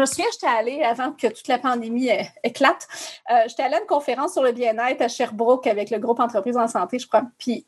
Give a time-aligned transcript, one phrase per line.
[0.00, 2.10] me souviens, j'étais allée, avant que toute la pandémie
[2.42, 2.86] éclate,
[3.46, 6.68] j'étais allée à une conférence sur le bien-être à Sherbrooke avec le groupe Entreprise en
[6.68, 7.24] santé, je crois.
[7.38, 7.66] Puis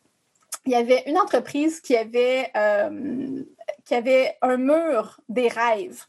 [0.66, 2.51] il y avait une entreprise qui avait,
[3.85, 6.04] qui avait un mur des rêves.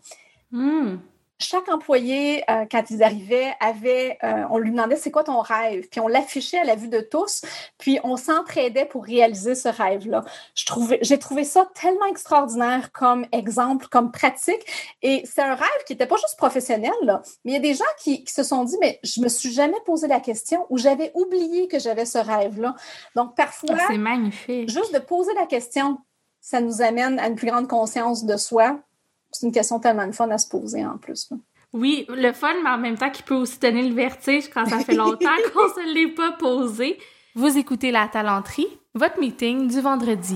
[0.51, 0.97] Hmm
[1.41, 5.87] chaque employé, euh, quand ils arrivaient, avait, euh, on lui demandait c'est quoi ton rêve,
[5.89, 7.41] puis on l'affichait à la vue de tous,
[7.77, 10.23] puis on s'entraidait pour réaliser ce rêve-là.
[10.55, 14.65] j'ai trouvé ça tellement extraordinaire comme exemple, comme pratique,
[15.01, 17.73] et c'est un rêve qui n'était pas juste professionnel, là, mais il y a des
[17.73, 21.11] gens qui, se sont dit, mais je me suis jamais posé la question ou j'avais
[21.15, 22.75] oublié que j'avais ce rêve-là.
[23.15, 24.69] Donc parfois, c'est magnifique.
[24.69, 25.97] Juste de poser la question,
[26.39, 28.79] ça nous amène à une plus grande conscience de soi,
[29.31, 31.29] c'est une question tellement fun à se poser en plus.
[31.73, 34.79] Oui, le fun, mais en même temps qui peut aussi donner le vertige quand ça
[34.79, 36.97] fait longtemps qu'on se l'est pas posé.
[37.33, 40.35] Vous écoutez La Talenterie, votre meeting du vendredi.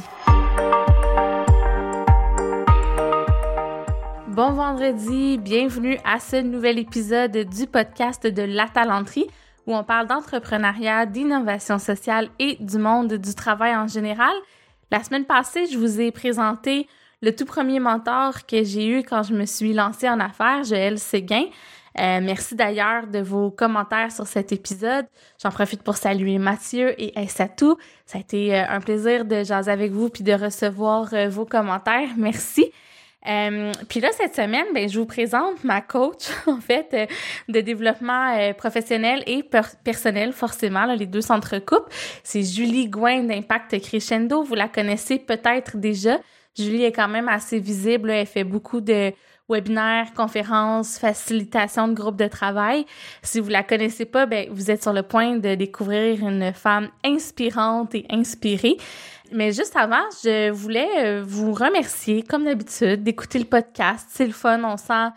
[4.30, 9.28] Bon vendredi, bienvenue à ce nouvel épisode du podcast de La Talenterie
[9.68, 14.34] où on parle d'entrepreneuriat, d'innovation sociale et du monde du travail en général.
[14.92, 16.88] La semaine passée, je vous ai présenté
[17.26, 21.00] le tout premier mentor que j'ai eu quand je me suis lancée en affaires, Joël
[21.00, 21.46] Séguin.
[21.98, 25.08] Euh, merci d'ailleurs de vos commentaires sur cet épisode.
[25.42, 27.78] J'en profite pour saluer Mathieu et Aissatou.
[28.06, 31.46] Ça a été euh, un plaisir de jaser avec vous puis de recevoir euh, vos
[31.46, 32.10] commentaires.
[32.16, 32.72] Merci.
[33.90, 37.10] puis là, cette semaine, ben, je vous présente ma coach, en fait,
[37.50, 39.42] de développement professionnel et
[39.84, 40.86] personnel, forcément.
[40.94, 41.90] les deux s'entrecoupent.
[42.22, 44.44] C'est Julie Gouin d'Impact Crescendo.
[44.44, 46.20] Vous la connaissez peut-être déjà.
[46.58, 48.10] Julie est quand même assez visible.
[48.10, 49.12] Elle fait beaucoup de
[49.50, 52.86] webinaires, conférences, facilitation de groupes de travail.
[53.22, 56.90] Si vous la connaissez pas, ben, vous êtes sur le point de découvrir une femme
[57.04, 58.78] inspirante et inspirée.
[59.32, 64.08] Mais juste avant, je voulais euh, vous remercier, comme d'habitude, d'écouter le podcast.
[64.12, 64.64] C'est le fun.
[64.64, 65.10] On sent,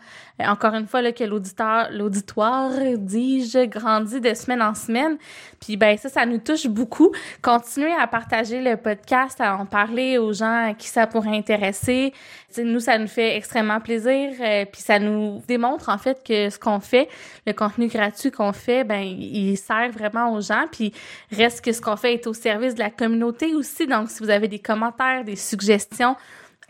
[0.47, 5.17] encore une fois, là, que l'auditeur, l'auditoire, dis-je, grandit de semaine en semaine.
[5.59, 7.11] Puis, ben, ça, ça nous touche beaucoup.
[7.41, 12.13] Continuez à partager le podcast, à en parler aux gens à qui ça pourrait intéresser.
[12.57, 14.31] nous, ça nous fait extrêmement plaisir.
[14.39, 17.09] Euh, puis, ça nous démontre, en fait, que ce qu'on fait,
[17.45, 20.65] le contenu gratuit qu'on fait, ben, il sert vraiment aux gens.
[20.71, 20.93] Puis,
[21.31, 23.87] reste que ce qu'on fait est au service de la communauté aussi.
[23.87, 26.15] Donc, si vous avez des commentaires, des suggestions,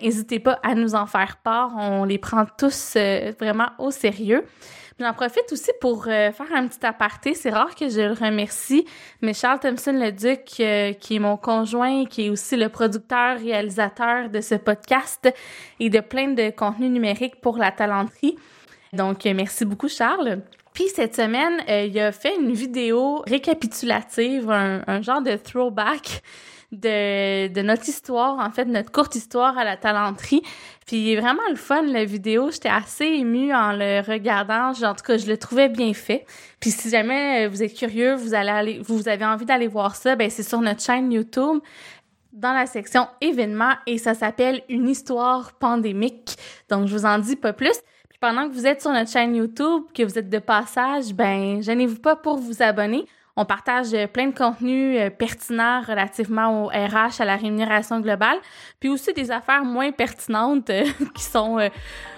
[0.01, 1.71] n'hésitez pas à nous en faire part.
[1.77, 4.45] On les prend tous euh, vraiment au sérieux.
[4.99, 7.33] J'en profite aussi pour euh, faire un petit aparté.
[7.33, 8.85] C'est rare que je le remercie,
[9.21, 13.39] mais Charles Thompson le Duc, euh, qui est mon conjoint, qui est aussi le producteur,
[13.39, 15.33] réalisateur de ce podcast
[15.79, 18.35] et de plein de contenus numériques pour la talenterie.
[18.91, 20.41] Donc, merci beaucoup, Charles.
[20.73, 26.21] Puis cette semaine, il a fait une vidéo récapitulative, un, un genre de throwback
[26.71, 30.43] de, notre histoire, en fait, notre courte histoire à la talenterie.
[30.85, 32.51] Puis vraiment le fun, la vidéo.
[32.51, 34.71] J'étais assez émue en le regardant.
[34.71, 36.25] En tout cas, je le trouvais bien fait.
[36.59, 40.29] Puis si jamais vous êtes curieux, vous allez vous avez envie d'aller voir ça, ben
[40.29, 41.59] c'est sur notre chaîne YouTube
[42.33, 46.35] dans la section événements et ça s'appelle Une histoire pandémique.
[46.69, 47.79] Donc, je vous en dis pas plus.
[48.09, 51.61] Puis pendant que vous êtes sur notre chaîne YouTube, que vous êtes de passage, ben,
[51.61, 53.05] gênez-vous pas pour vous abonner.
[53.41, 58.37] On partage euh, plein de contenus euh, pertinents relativement au RH, à la rémunération globale,
[58.81, 60.83] puis aussi des affaires moins pertinentes euh,
[61.15, 61.57] qui sont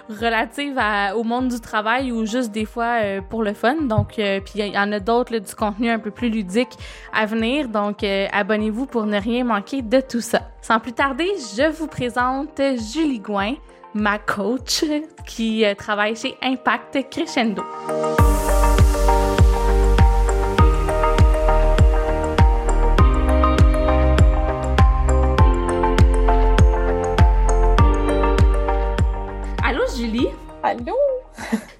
[0.08, 0.80] relatives
[1.14, 2.98] au monde du travail ou juste des fois
[3.30, 3.76] pour le fun.
[3.82, 6.76] Donc, puis il y en a d'autres du contenu un peu plus ludique
[7.12, 7.68] à venir.
[7.68, 10.50] Donc, abonnez-vous pour ne rien manquer de tout ça.
[10.60, 12.60] Sans plus tarder, je vous présente
[12.92, 13.54] Julie Gouin,
[13.94, 14.84] ma coach
[15.24, 17.62] qui travaille chez Impact Crescendo.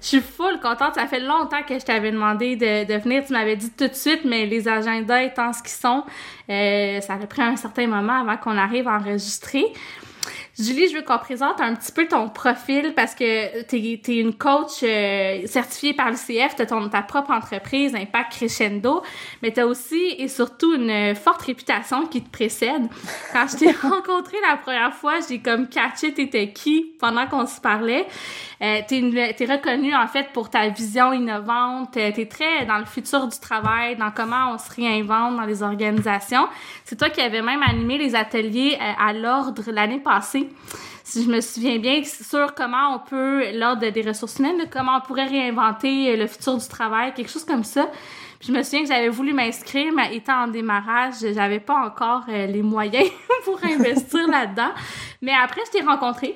[0.01, 0.95] Je suis full contente.
[0.95, 3.23] Ça fait longtemps que je t'avais demandé de, venir.
[3.25, 6.03] Tu m'avais dit tout de suite, mais les agendas étant ce qu'ils sont,
[6.49, 9.65] euh, ça a pris un certain moment avant qu'on arrive à enregistrer.
[10.59, 14.35] Julie, je veux qu'on présente un petit peu ton profil parce que tu es, une
[14.35, 19.01] coach euh, certifiée par l'UCF, tu as ta propre entreprise, Impact Crescendo,
[19.41, 22.83] mais tu as aussi et surtout une forte réputation qui te précède.
[23.31, 27.59] Quand je t'ai rencontré la première fois, j'ai comme catché t'étais qui pendant qu'on se
[27.59, 28.05] parlait.
[28.61, 32.85] Euh, tu es, reconnue en fait pour ta vision innovante, tu es très dans le
[32.85, 36.47] futur du travail, dans comment on se réinvente dans les organisations.
[36.85, 40.42] C'est toi qui avais même animé les ateliers euh, à l'ordre l'année passée
[41.03, 45.01] si je me souviens bien, sur comment on peut, lors des ressources humaines, comment on
[45.01, 47.89] pourrait réinventer le futur du travail, quelque chose comme ça.
[48.41, 52.47] je me souviens que j'avais voulu m'inscrire, mais étant en démarrage, j'avais pas encore euh,
[52.47, 53.09] les moyens
[53.45, 54.71] pour investir là-dedans.
[55.21, 56.35] Mais après, je t'ai rencontré.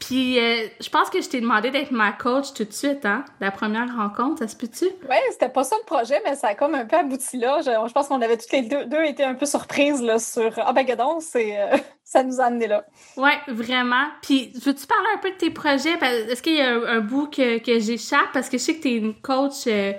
[0.00, 3.22] Puis, euh, je pense que je t'ai demandé d'être ma coach tout de suite, hein,
[3.38, 4.86] la première rencontre, ça se peut-tu?
[4.86, 7.60] Oui, c'était pas ça le projet, mais ça a comme un peu abouti là.
[7.60, 10.72] Je, pense qu'on avait toutes les deux, deux, été un peu surprises là, sur Ah
[10.72, 12.86] ben gadon, c'est euh, ça nous a amené là.
[13.18, 14.06] Oui, vraiment.
[14.22, 15.98] Puis, veux-tu parler un peu de tes projets?
[16.00, 18.32] Est-ce qu'il y a un, bout que, que j'échappe?
[18.32, 19.92] Parce que je sais que tu es une coach euh,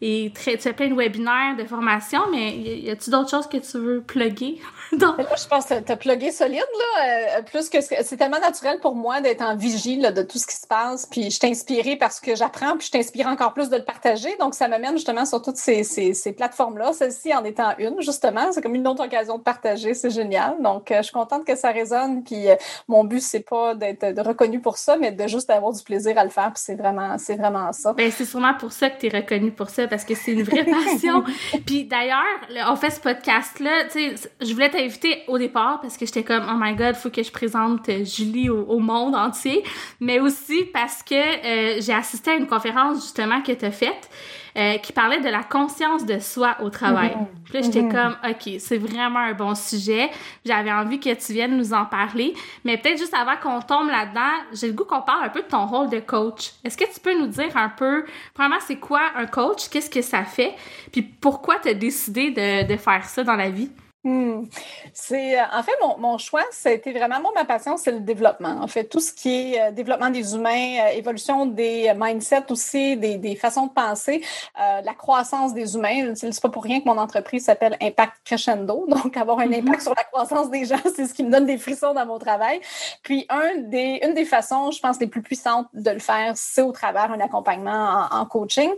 [0.00, 3.56] et très, tu fais plein de webinaires, de formations, mais y a-tu d'autres choses que
[3.56, 4.60] tu veux plugger?
[5.18, 7.38] Là, je pense que tu as plugué solide, là.
[7.38, 10.56] Euh, plus que c'est tellement naturel pour moi d'être en vigie de tout ce qui
[10.56, 11.06] se passe.
[11.06, 14.34] Puis je t'inspire parce que j'apprends, puis je t'inspire encore plus de le partager.
[14.38, 16.92] Donc, ça m'amène justement sur toutes ces, ces, plateformes-là.
[16.92, 18.52] Celle-ci en étant une, justement.
[18.52, 19.94] C'est comme une autre occasion de partager.
[19.94, 20.56] C'est génial.
[20.60, 22.24] Donc, euh, je suis contente que ça résonne.
[22.24, 22.56] Puis euh,
[22.88, 26.24] mon but, c'est pas d'être reconnu pour ça, mais de juste avoir du plaisir à
[26.24, 26.52] le faire.
[26.52, 27.92] Puis c'est vraiment, c'est vraiment ça.
[27.92, 30.42] Ben, c'est sûrement pour ça que tu es reconnu pour ça, parce que c'est une
[30.42, 31.24] vraie passion.
[31.66, 32.24] puis d'ailleurs,
[32.68, 33.84] on fait ce podcast-là.
[33.90, 37.10] Tu sais, je voulais invité au départ parce que j'étais comme oh my god, faut
[37.10, 39.62] que je présente euh, Julie au, monde entier,
[40.00, 44.10] mais aussi parce que euh, j'ai assisté à une conférence justement que tu as faite.
[44.56, 47.08] Euh, qui parlait de la conscience de soi au travail.
[47.08, 47.44] Mm-hmm.
[47.44, 47.90] Puis là, j'étais mm-hmm.
[47.90, 50.08] comme, OK, c'est vraiment un bon sujet.
[50.44, 52.34] J'avais envie que tu viennes nous en parler.
[52.64, 55.48] Mais peut-être juste avant qu'on tombe là-dedans, j'ai le goût qu'on parle un peu de
[55.48, 56.52] ton rôle de coach.
[56.62, 58.04] Est-ce que tu peux nous dire un peu,
[58.36, 59.68] vraiment, c'est quoi un coach?
[59.68, 60.54] Qu'est-ce que ça fait?
[60.92, 63.70] Puis pourquoi tu as décidé de, de faire ça dans la vie?
[64.06, 64.44] Hmm.
[64.92, 67.90] C'est euh, en fait mon, mon, choix, ça a été vraiment moi ma passion, c'est
[67.90, 68.60] le développement.
[68.60, 72.98] En fait, tout ce qui est euh, développement des humains, euh, évolution des mindsets aussi,
[72.98, 74.22] des, des façons de penser,
[74.56, 76.14] la croissance des humains.
[76.14, 78.84] C'est pas pour rien que mon entreprise s'appelle Impact Crescendo.
[78.88, 79.68] Donc avoir un mm-hmm.
[79.68, 82.18] impact sur la croissance des gens, c'est ce qui me donne des frissons dans mon
[82.18, 82.60] travail.
[83.02, 86.60] Puis un des une des façons, je pense les plus puissantes de le faire, c'est
[86.60, 88.70] au travers un accompagnement en, coaching.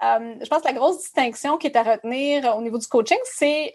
[0.00, 3.72] je pense que la grosse distinction qui est à retenir au niveau du coaching, c'est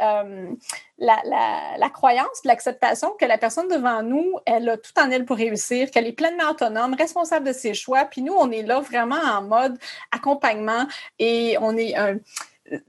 [0.98, 5.26] la, la, la croyance, l'acceptation que la personne devant nous, elle a tout en elle
[5.26, 8.06] pour réussir, qu'elle est pleinement autonome, responsable de ses choix.
[8.06, 9.78] Puis nous, on est là vraiment en mode
[10.12, 10.88] accompagnement
[11.20, 12.18] et on est un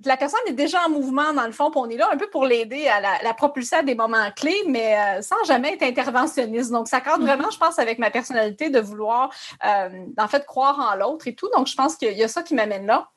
[0.05, 2.29] la personne est déjà en mouvement dans le fond, puis on est là un peu
[2.31, 6.71] pour l'aider à la, propulser à des moments clés, mais euh, sans jamais être interventionniste.
[6.71, 7.27] Donc, ça cadre mm-hmm.
[7.27, 9.31] vraiment, je pense, avec ma personnalité de vouloir,
[9.67, 11.51] euh, en fait, croire en l'autre et tout.
[11.55, 13.11] Donc, je pense qu'il y a ça qui m'amène là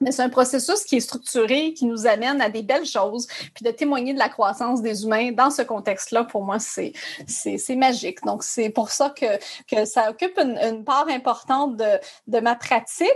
[0.00, 3.64] mais c'est un processus qui est structuré, qui nous amène à des belles choses, puis
[3.64, 6.92] de témoigner de la croissance des humains dans ce contexte-là, pour moi, c'est,
[7.26, 8.24] c'est, magique.
[8.24, 9.38] Donc, c'est pour ça que,
[9.70, 11.98] que ça occupe une, part importante de,
[12.28, 13.08] de ma pratique,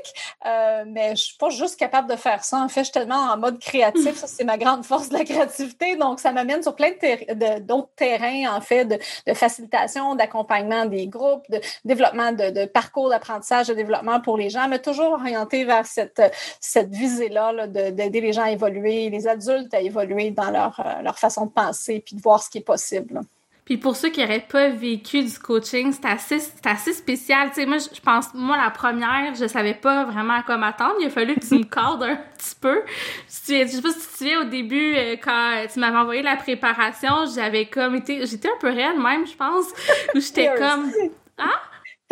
[0.46, 2.58] euh, mais je suis pas juste capable de faire ça.
[2.58, 5.25] En fait, je suis tellement en mode créatif, ça, c'est ma grande force de la
[5.25, 10.87] créativité, donc ça m'amène sur plein de d'autres terrains, en fait, de, de facilitation, d'accompagnement
[10.87, 15.12] des groupes, de développement de, de parcours d'apprentissage, de développement pour les gens, mais toujours
[15.12, 16.20] orienté vers cette
[16.73, 21.19] cette visée-là d'aider les gens à évoluer, les adultes à évoluer dans leur, euh, leur
[21.19, 23.21] façon de penser, puis de voir ce qui est possible.
[23.67, 27.51] Puis pour ceux qui n'auraient pas vécu du coaching, c'est assez, assez spécial.
[27.51, 30.95] Tu sais, moi, je pense, moi, la première, je savais pas vraiment à quoi m'attendre.
[31.01, 32.83] Il a fallu que tu me cadres un petit peu.
[33.29, 36.37] Je sais pas si tu te souviens, au début, euh, quand tu m'avais envoyé la
[36.37, 39.67] préparation, j'avais comme été, j'étais un peu réelle même, je pense,
[40.15, 40.91] où j'étais comme,
[41.37, 41.61] ah,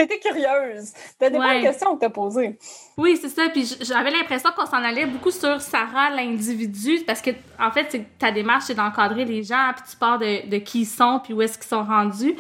[0.09, 0.93] T'étais curieuse.
[1.19, 2.57] T'as des bonnes questions que t'as posées.
[2.97, 3.51] Oui, c'est ça.
[3.51, 8.33] Puis j'avais l'impression qu'on s'en allait beaucoup sur Sarah, l'individu, parce que, en fait, ta
[8.33, 11.43] démarche, c'est d'encadrer les gens, puis tu pars de, de qui ils sont, puis où
[11.43, 12.35] est-ce qu'ils sont rendus.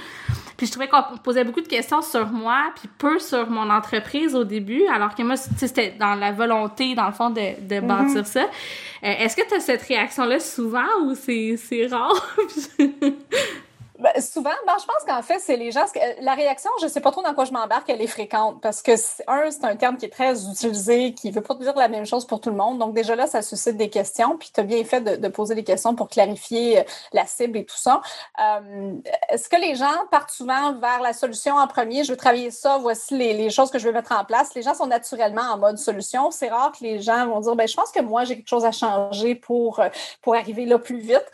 [0.57, 4.35] Puis je trouvais qu'on posait beaucoup de questions sur moi, puis peu sur mon entreprise
[4.35, 7.87] au début, alors que moi, c'était dans la volonté, dans le fond, de, de mm-hmm.
[7.87, 8.43] bâtir ça.
[8.43, 8.47] Euh,
[9.03, 12.37] est-ce que tu as cette réaction-là souvent ou c'est rare?
[14.01, 15.85] Ben, souvent, ben, je pense qu'en fait, c'est les gens.
[16.23, 18.81] La réaction, je ne sais pas trop dans quoi je m'embarque, elle est fréquente parce
[18.81, 18.93] que,
[19.27, 22.07] un, c'est un terme qui est très utilisé, qui ne veut pas dire la même
[22.07, 22.79] chose pour tout le monde.
[22.79, 24.39] Donc, déjà là, ça suscite des questions.
[24.39, 27.65] Puis, tu as bien fait de, poser des questions pour clarifier euh, la cible et
[27.67, 28.01] tout ça.
[28.41, 28.95] Euh,
[29.29, 32.03] est-ce que les gens partent souvent vers la solution en premier?
[32.03, 34.55] Je veux travailler ça, voici les, choses que je veux mettre en place.
[34.55, 36.31] Les gens sont naturellement en mode solution.
[36.31, 38.65] C'est rare que les gens vont dire, ben, je pense que moi, j'ai quelque chose
[38.65, 39.89] à changer pour, euh,
[40.23, 41.31] pour arriver là plus vite.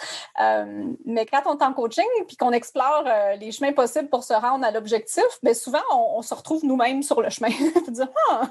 [1.05, 4.33] mais quand on est en coaching puis qu'on explore euh, les chemins possibles pour se
[4.33, 7.51] rendre à l'objectif, mais souvent, on, se retrouve nous-mêmes sur le chemin.
[8.31, 8.43] Ah!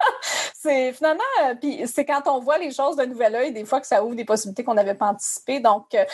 [0.54, 3.80] c'est finalement, euh, puis c'est quand on voit les choses d'un nouvel œil, des fois
[3.80, 5.60] que ça ouvre des possibilités qu'on n'avait pas anticipées.
[5.60, 6.04] Donc, euh,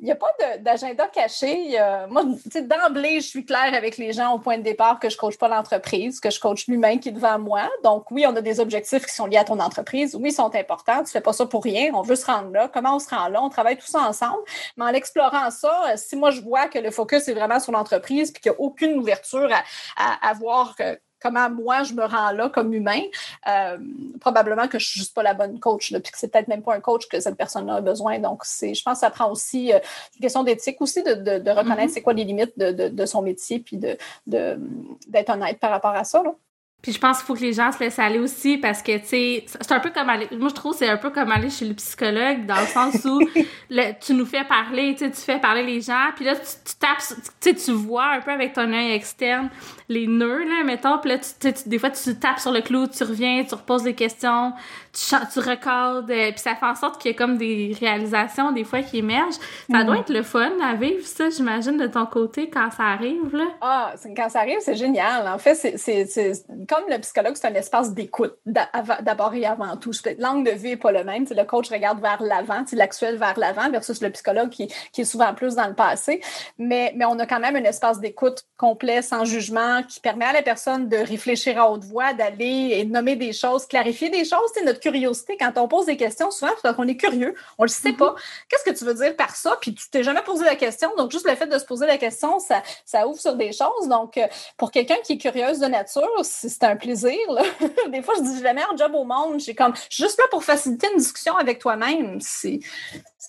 [0.00, 1.78] il n'y a pas d'agenda caché.
[2.08, 2.22] moi,
[2.54, 5.36] d'emblée, je suis claire avec les gens au point de départ que je ne coach
[5.38, 7.68] pas l'entreprise, que je coach l'humain qui est devant moi.
[7.84, 10.14] Donc, oui, on a des objectifs qui sont liés à ton entreprise.
[10.14, 10.98] Oui, ils sont importants.
[10.98, 11.92] Tu ne fais pas ça pour rien.
[11.94, 12.68] On veut se rendre là.
[12.72, 13.42] Comment on se rend là?
[13.42, 14.42] On travaille tout ça ensemble.
[14.76, 18.30] Mais en explorant ça, si moi, je vois que le focus est vraiment sur l'entreprise
[18.30, 19.48] puis qu'il n'y a aucune ouverture
[19.96, 20.76] à, à, voir
[21.22, 23.00] comment moi je me rends là comme humain,
[23.48, 23.78] euh,
[24.20, 26.74] probablement que je suis juste pas la bonne coach, puis que c'est peut-être même pas
[26.74, 28.18] un coach que cette personne-là a besoin.
[28.18, 29.78] Donc, c'est, je pense que ça prend aussi euh,
[30.16, 31.88] une question d'éthique aussi, de, de, reconnaître mm-hmm.
[31.94, 36.04] c'est quoi les limites de, de, son métier, puis de, d'être honnête par rapport à
[36.04, 36.22] ça.
[36.22, 36.34] Là.
[36.82, 39.06] Puis je pense qu'il faut que les gens se laissent aller aussi parce que, tu
[39.06, 40.28] sais, c'est un peu comme aller.
[40.32, 43.20] Moi, je trouve c'est un peu comme aller chez le psychologue dans le sens où
[43.70, 46.42] le, tu nous fais parler, tu sais, tu fais parler les gens, puis là, tu,
[46.42, 49.48] tu tapes, tu sais, tu vois un peu avec ton œil externe
[49.92, 53.04] les nœuds, là, mettons, puis là, tu, des fois, tu tapes sur le clou, tu
[53.04, 54.52] reviens, tu reposes des questions,
[54.92, 58.52] tu, tu recordes, euh, puis ça fait en sorte qu'il y a comme des réalisations,
[58.52, 59.36] des fois, qui émergent.
[59.70, 60.00] Ça doit mm.
[60.00, 63.44] être le fun à vivre, ça, j'imagine, de ton côté, quand ça arrive, là.
[63.60, 65.28] Ah, quand ça arrive, c'est génial.
[65.28, 66.32] En fait, c'est
[66.72, 69.90] comme le psychologue, c'est un espace d'écoute, d'abord et avant tout.
[70.18, 71.26] L'angle de vue n'est pas le même.
[71.30, 75.34] le coach regarde vers l'avant, l'actuel vers l'avant, versus le psychologue qui, qui, est souvent
[75.34, 76.22] plus dans le passé.
[76.56, 80.32] Mais, mais on a quand même un espace d'écoute complet, sans jugement, qui permet à
[80.32, 84.50] la personne de réfléchir à haute voix, d'aller et nommer des choses, clarifier des choses.
[84.54, 85.36] C'est notre curiosité.
[85.38, 87.96] Quand on pose des questions, souvent, parce qu'on est curieux, on le sait mm-hmm.
[87.96, 88.14] pas.
[88.48, 89.58] Qu'est-ce que tu veux dire par ça?
[89.60, 90.90] Puis tu t'es jamais posé la question.
[90.96, 93.88] Donc, juste le fait de se poser la question, ça, ça ouvre sur des choses.
[93.88, 94.26] Donc, euh,
[94.56, 97.18] pour quelqu'un qui est curieuse de nature, c'est un plaisir.
[97.90, 99.40] des fois, je dis, j'ai le meilleur job au monde.
[99.40, 102.18] J'ai comme, juste là pour faciliter une discussion avec toi-même.
[102.20, 102.60] C'est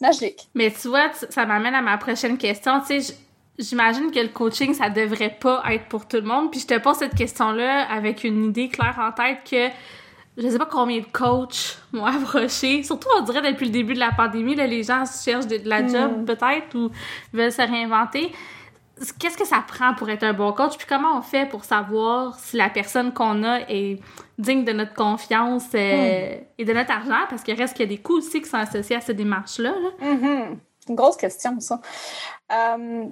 [0.01, 0.49] magique.
[0.53, 2.81] Mais tu vois, ça m'amène à ma prochaine question.
[2.81, 3.15] Tu sais,
[3.59, 6.49] J'imagine que le coaching, ça devrait pas être pour tout le monde.
[6.49, 9.69] Puis je te pose cette question-là avec une idée claire en tête que
[10.37, 12.81] je sais pas combien de coachs m'ont approché.
[12.81, 15.87] Surtout, on dirait depuis le début de la pandémie, là, les gens cherchent de, la
[15.87, 16.25] job hmm.
[16.25, 16.89] peut-être ou
[17.31, 18.31] veulent se réinventer.
[19.19, 20.77] Qu'est-ce que ça prend pour être un bon coach?
[20.77, 23.99] Puis comment on fait pour savoir si la personne qu'on a est
[24.37, 26.43] digne de notre confiance euh, hmm.
[26.57, 27.25] et de notre argent?
[27.29, 29.73] Parce qu'il reste qu'il y a des coûts aussi qui sont associés à cette démarche-là.
[30.01, 30.57] Mm-hmm.
[30.79, 31.81] C'est une grosse question, ça.
[32.51, 33.05] Euh,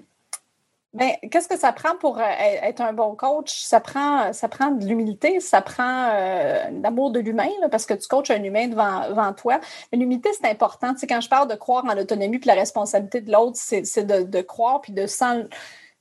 [0.93, 3.61] mais ben, qu'est-ce que ça prend pour euh, être un bon coach?
[3.61, 8.07] Ça prend, ça prend de l'humilité, ça prend euh, l'amour de l'humain, parce que tu
[8.09, 9.61] coaches un humain devant, devant toi.
[9.93, 10.93] L'humilité, c'est important.
[10.93, 14.03] Tu sais, quand je parle de croire en l'autonomie puis la responsabilité de l'autre, c'est
[14.03, 15.03] de, croire puis de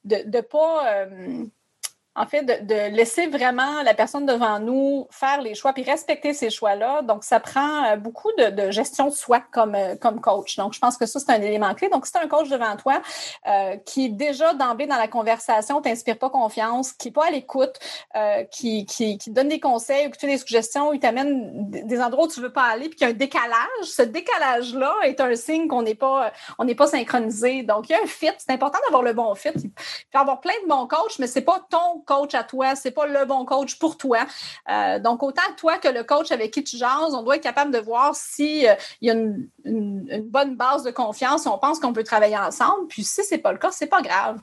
[0.04, 0.92] ne pas.
[0.92, 1.44] Euh,
[2.20, 6.50] en fait, de, laisser vraiment la personne devant nous faire les choix puis respecter ces
[6.50, 7.00] choix-là.
[7.00, 10.56] Donc, ça prend euh, beaucoup de, gestion de soi comme, euh, comme coach.
[10.56, 11.88] Donc, je pense que ça, c'est un élément clé.
[11.88, 13.00] Donc, si tu un coach devant toi
[13.48, 17.78] euh, qui, déjà d'emblée dans la conversation, t'inspire pas confiance, qui n'est pas à l'écoute,
[18.50, 22.24] qui, qui, qui, donne des conseils ou qui fait des suggestions, il t'amène des endroits
[22.24, 25.34] où tu veux pas aller puis qu'il y a un décalage, ce décalage-là est un
[25.34, 27.62] signe qu'on n'est pas, on n'est pas synchronisé.
[27.62, 28.28] Donc, il y a un fit.
[28.36, 29.50] C'est important d'avoir le bon fit.
[29.54, 29.78] Il peut
[30.14, 33.06] y avoir plein de bons coachs, mais c'est pas ton coach à toi, c'est pas
[33.06, 34.26] le bon coach pour toi.
[34.68, 37.70] Euh, donc, autant toi que le coach avec qui tu jases, on doit être capable
[37.70, 39.48] de voir s'il euh, y a une,
[40.24, 42.88] bonne base de confiance, on pense qu'on peut travailler ensemble.
[42.88, 44.40] Puis si c'est pas le cas, c'est pas grave.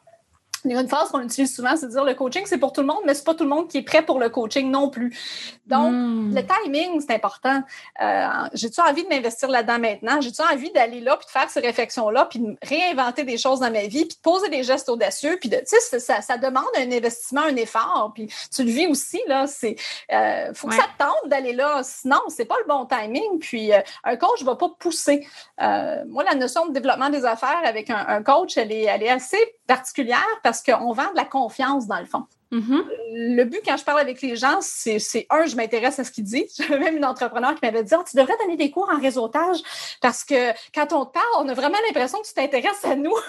[0.65, 2.73] Il y a une phrase qu'on utilise souvent, c'est de dire le coaching, c'est pour
[2.73, 4.69] tout le monde, mais c'est pas tout le monde qui est prêt pour le coaching
[4.69, 5.17] non plus.
[5.65, 6.35] Donc, hmm.
[6.35, 7.61] le timing, c'est important.
[8.01, 10.21] Euh, j'ai-tu envie de m'investir là-dedans maintenant?
[10.21, 13.71] J'ai-tu envie d'aller là, puis de faire ces réflexions-là, puis de réinventer des choses dans
[13.71, 16.65] ma vie, puis de poser des gestes audacieux, puis de, tu sais, ça, ça, demande
[16.77, 19.75] un investissement, un effort, puis tu le vis aussi, là, c'est,
[20.11, 23.73] euh, faut que ça te tente d'aller là, sinon, c'est pas le bon timing, puis
[23.73, 25.27] euh, un coach va pas pousser.
[25.59, 29.09] moi, la notion de développement des affaires avec un, un coach, elle est, elle est
[29.09, 29.37] assez
[29.67, 32.25] particulière parce qu'on vend de la confiance dans le fond.
[32.51, 32.83] Mm-hmm.
[33.13, 34.97] Le but, quand je parle avec les gens, c'est
[35.29, 36.55] un, je m'intéresse à ce qu'ils disent.
[36.57, 39.57] J'avais même une entrepreneur qui m'avait dit oh, Tu devrais donner des cours en réseautage
[40.01, 43.15] parce que quand on te parle, on a vraiment l'impression que tu t'intéresses à nous.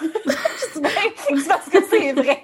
[0.75, 0.89] Ben,
[1.27, 2.41] c'est parce que c'est vrai.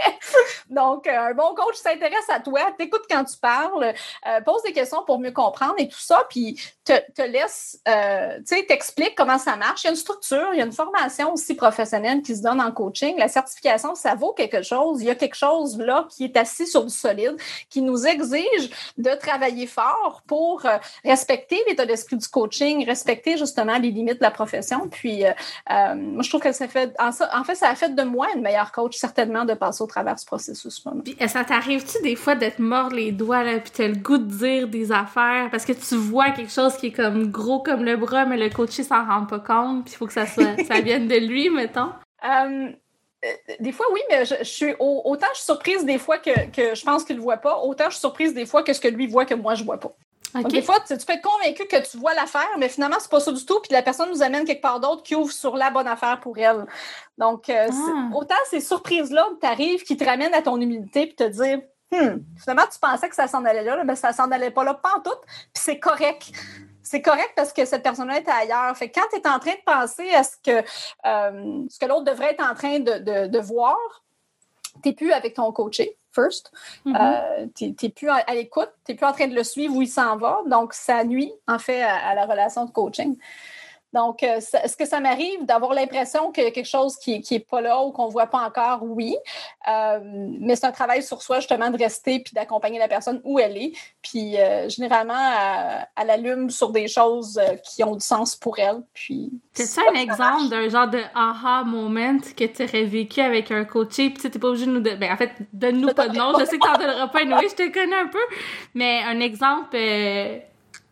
[0.70, 3.94] Donc, euh, un bon coach s'intéresse à toi, t'écoute quand tu parles,
[4.28, 8.38] euh, pose des questions pour mieux comprendre et tout ça, puis te, te laisse, euh,
[8.40, 9.84] tu sais, t'explique comment ça marche.
[9.84, 12.60] Il y a une structure, il y a une formation aussi professionnelle qui se donne
[12.60, 13.18] en coaching.
[13.18, 15.02] La certification, ça vaut quelque chose.
[15.02, 17.36] Il y a quelque chose là qui est assis sur du solide,
[17.70, 23.78] qui nous exige de travailler fort pour euh, respecter l'état d'esprit du coaching, respecter justement
[23.78, 24.88] les limites de la profession.
[24.90, 25.32] Puis, euh,
[25.72, 28.42] euh, moi, je trouve que ça fait, en, fait, ça a fait de moi une
[28.42, 30.84] meilleure coach, certainement, de passer au travers ce processus.
[31.04, 34.32] Puis, ça t'arrive-tu des fois d'être mort les doigts, là, puis t'as le goût de
[34.32, 37.98] dire des affaires parce que tu vois quelque chose qui est comme gros comme le
[37.98, 40.82] bras, mais le coach, s'en rend pas compte, puis il faut que ça, soit, ça
[40.82, 41.92] vienne de lui, mettons?
[42.24, 42.70] Euh,
[43.60, 47.04] des fois, oui, mais je, suis autant je suis surprise des fois que, je pense
[47.04, 49.26] qu'il ne voit pas, autant je suis surprise des fois que ce que lui voit
[49.26, 49.94] que moi je vois pas.
[50.50, 53.32] des fois, tu, peux être convaincu que tu vois l'affaire, mais finalement, c'est pas ça
[53.32, 55.88] du tout, puis la personne nous amène quelque part d'autre qui ouvre sur la bonne
[55.88, 56.66] affaire pour elle.
[57.18, 58.10] Donc, euh, ah.
[58.14, 61.62] autant ces surprises-là t'arrivent, qui te ramènent à ton humilité, puis te dire
[62.00, 64.74] hmm, finalement, tu pensais que ça s'en allait là, mais ça s'en allait pas là,
[64.74, 66.32] pas en tout, puis c'est correct
[66.86, 68.78] c'est correct parce que cette personne-là est ailleurs.
[68.78, 70.60] Fait quand tu es en train de penser à ce que,
[71.06, 73.76] euh, ce que l'autre devrait être en train de, de, de voir,
[74.84, 76.52] tu n'es plus avec ton coaché first.
[76.86, 77.54] Mm-hmm.
[77.54, 79.88] tu n'es plus à, l'écoute, tu n'es plus en train de le suivre où il
[79.88, 80.42] s'en va.
[80.48, 83.18] Donc, ça nuit, en fait, à la relation de coaching.
[83.96, 87.82] Donc, euh, est-ce que ça m'arrive d'avoir l'impression que quelque chose qui n'est pas là
[87.82, 88.80] ou qu'on ne voit pas encore?
[88.84, 89.16] Oui.
[89.70, 90.00] Euh,
[90.42, 93.56] mais c'est un travail sur soi, justement, de rester puis d'accompagner la personne où elle
[93.56, 93.72] est.
[94.02, 95.14] Puis, euh, généralement,
[95.96, 98.84] elle, allume sur des choses qui ont du sens pour elle.
[98.94, 99.32] Puis.
[99.54, 103.64] C'est ça un exemple d'un genre de aha moment que tu aurais vécu avec un
[103.64, 104.10] coaché?
[104.10, 104.82] Puis, tu n'es pas obligé de nous.
[104.82, 106.38] Ben, en fait, donne-nous pas de nom.
[106.38, 108.20] Je sais que tu n'en donneras pas une je te connais un peu.
[108.74, 109.78] Mais un exemple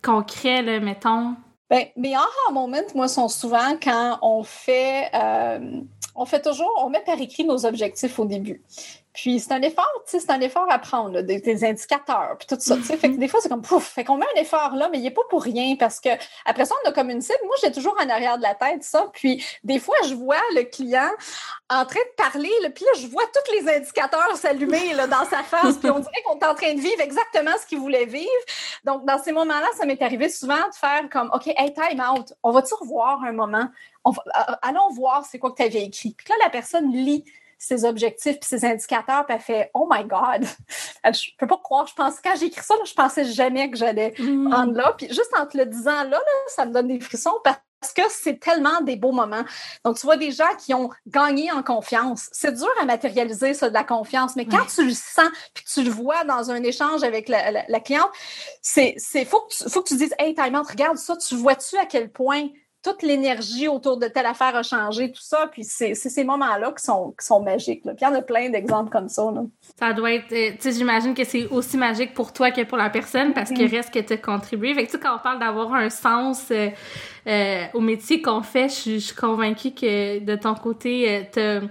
[0.02, 1.36] concret, là, mettons.
[1.74, 5.82] Bien, mes aha moments, moi, sont souvent quand on fait, euh,
[6.16, 8.62] on fait toujours, on met par écrit nos objectifs au début.
[9.14, 12.58] Puis c'est un effort, tu sais, c'est un effort à prendre, des, indicateurs, puis tout
[12.60, 12.76] ça.
[12.78, 15.04] Fait que des fois, c'est comme pouf, fait qu'on met un effort là, mais il
[15.04, 16.10] n'est pas pour rien parce que
[16.46, 17.38] après ça, on a comme une cible.
[17.46, 19.08] Moi, j'ai toujours en arrière de la tête ça.
[19.14, 21.12] Puis des fois, je vois le client
[21.70, 25.44] en train de parler, là, puis là, je vois tous les indicateurs s'allumer dans sa
[25.44, 28.30] face, puis on dirait qu'on est en train de vivre exactement ce qu'il voulait vivre.
[28.84, 32.34] Donc, dans ces moments-là, ça m'est arrivé souvent de faire comme OK, hey, time out,
[32.42, 33.68] on va-tu revoir un moment?
[34.04, 36.14] On va, euh, allons voir c'est quoi que tu avais écrit.
[36.18, 37.24] Puis là, la personne lit
[37.64, 40.46] ses objectifs puis ses indicateurs, puis elle fait Oh my God!
[41.06, 41.88] je peux pas croire.
[41.88, 44.50] Je pense, quand j'ai écrit ça, je pensais jamais que j'allais mm.
[44.50, 44.94] prendre là.
[44.98, 47.60] Puis juste en te le disant là, ça me donne des frissons parce
[47.96, 49.44] que c'est tellement des beaux moments.
[49.84, 52.30] Donc, tu vois des gens qui ont gagné en confiance.
[52.32, 55.84] C'est dur à matérialiser ça de la confiance, mais quand tu le sens puis tu
[55.84, 58.10] le vois dans un échange avec la, cliente,
[58.62, 61.86] c'est faut que tu, faut que tu dises Hey, time regarde ça, tu vois-tu à
[61.86, 62.48] quel point
[62.84, 65.48] toute l'énergie autour de telle affaire a changé, tout ça.
[65.52, 67.86] Puis c'est ces moments-là qui sont, qui sont magiques.
[67.86, 67.94] Là.
[67.94, 69.24] Puis il y en a plein d'exemples comme ça.
[69.34, 69.44] Là.
[69.80, 72.78] Ça doit être, euh, tu sais, j'imagine que c'est aussi magique pour toi que pour
[72.78, 74.74] la personne parce que reste que tu as contribué.
[74.74, 76.70] Fait que tu sais, quand on parle d'avoir un sens euh,
[77.26, 81.62] euh, au métier qu'on fait, je, suis convaincue que de ton côté, euh,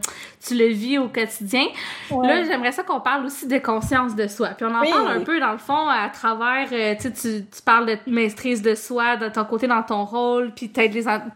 [0.47, 1.66] tu le vis au quotidien.
[2.11, 4.50] Là, j'aimerais ça qu'on parle aussi de conscience de soi.
[4.56, 7.87] Puis on en parle un peu, dans le fond, à travers, euh, tu, tu parles
[7.87, 10.80] de maîtrise de soi, de ton côté dans ton rôle, puis tu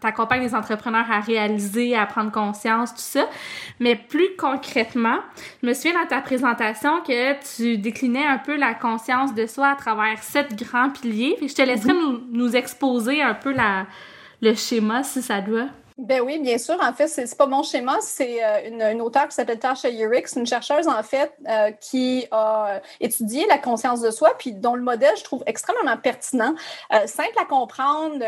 [0.03, 3.27] accompagnes les entrepreneurs à réaliser, à prendre conscience, tout ça.
[3.79, 5.19] Mais plus concrètement,
[5.61, 9.69] je me souviens dans ta présentation que tu déclinais un peu la conscience de soi
[9.69, 11.35] à travers sept grands piliers.
[11.37, 13.85] Puis je te laisserai nous, nous exposer un peu la
[14.41, 15.69] le schéma si ça doit?
[15.97, 16.77] Ben oui, bien sûr.
[16.79, 20.45] En fait, c'est pas mon schéma, c'est euh, une, auteure qui s'appelle Tasha Eurich, une
[20.45, 25.15] chercheuse en fait euh, qui a étudié la conscience de soi, puis dont le modèle
[25.17, 26.53] je trouve extrêmement pertinent,
[26.93, 28.23] euh, simple à comprendre.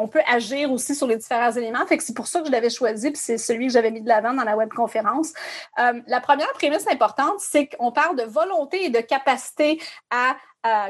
[0.00, 1.84] on peut agir aussi sur les différents éléments.
[1.86, 4.08] Fait c'est pour ça que je l'avais choisi, puis c'est celui que j'avais mis de
[4.08, 5.34] l'avant dans la webconférence.
[5.76, 9.78] la première prémisse importante, c'est qu'on parle de volonté et de capacité
[10.10, 10.36] à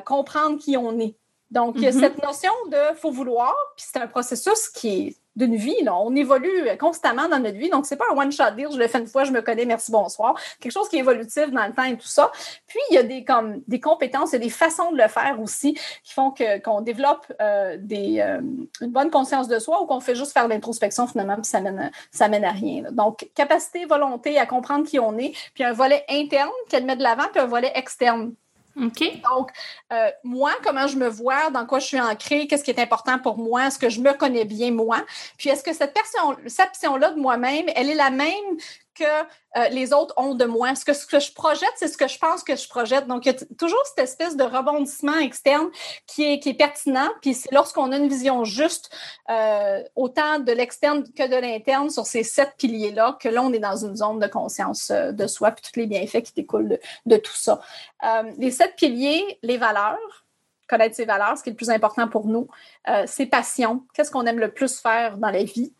[0.03, 1.17] comprendre qui on est.
[1.51, 2.01] Donc, mm-hmm.
[2.01, 5.83] cette notion de faut vouloir, puis c'est un processus qui est d'une vie.
[5.83, 5.97] Là.
[5.97, 7.71] On évolue constamment dans notre vie.
[7.71, 9.91] Donc, c'est pas un one-shot deal, je le fais une fois, je me connais, merci,
[9.91, 10.39] bonsoir.
[10.61, 12.31] Quelque chose qui est évolutif dans le temps et tout ça.
[12.67, 15.75] Puis, il y a des, comme, des compétences et des façons de le faire aussi
[16.05, 18.41] qui font que, qu'on développe euh, des, euh,
[18.81, 21.91] une bonne conscience de soi ou qu'on fait juste faire l'introspection finalement, puis ça mène,
[22.11, 22.85] ça mène à rien.
[22.93, 27.03] Donc, capacité, volonté à comprendre qui on est, puis un volet interne qu'elle met de
[27.03, 28.35] l'avant, puis un volet externe
[28.81, 29.21] OK.
[29.23, 29.51] Donc,
[29.93, 33.19] euh, moi, comment je me vois, dans quoi je suis ancrée, qu'est-ce qui est important
[33.19, 35.05] pour moi, est-ce que je me connais bien moi,
[35.39, 38.59] puis est-ce que cette perception-là de moi-même, elle est la même
[38.95, 40.75] que euh, les autres ont de moi.
[40.75, 43.07] Ce que, ce que je projette, c'est ce que je pense que je projette.
[43.07, 45.69] Donc, il y a toujours cette espèce de rebondissement externe
[46.07, 47.09] qui est, qui est pertinent.
[47.21, 48.91] Puis c'est lorsqu'on a une vision juste,
[49.31, 53.59] euh, autant de l'externe que de l'interne, sur ces sept piliers-là, que là, on est
[53.59, 57.17] dans une zone de conscience euh, de soi, puis tous les bienfaits qui découlent de
[57.17, 57.61] tout ça.
[58.39, 60.27] les sept piliers, les valeurs,
[60.69, 62.49] connaître ses valeurs, ce qui est le plus important pour nous,
[63.07, 65.73] ses passions, qu'est-ce qu'on aime le plus faire dans la vie?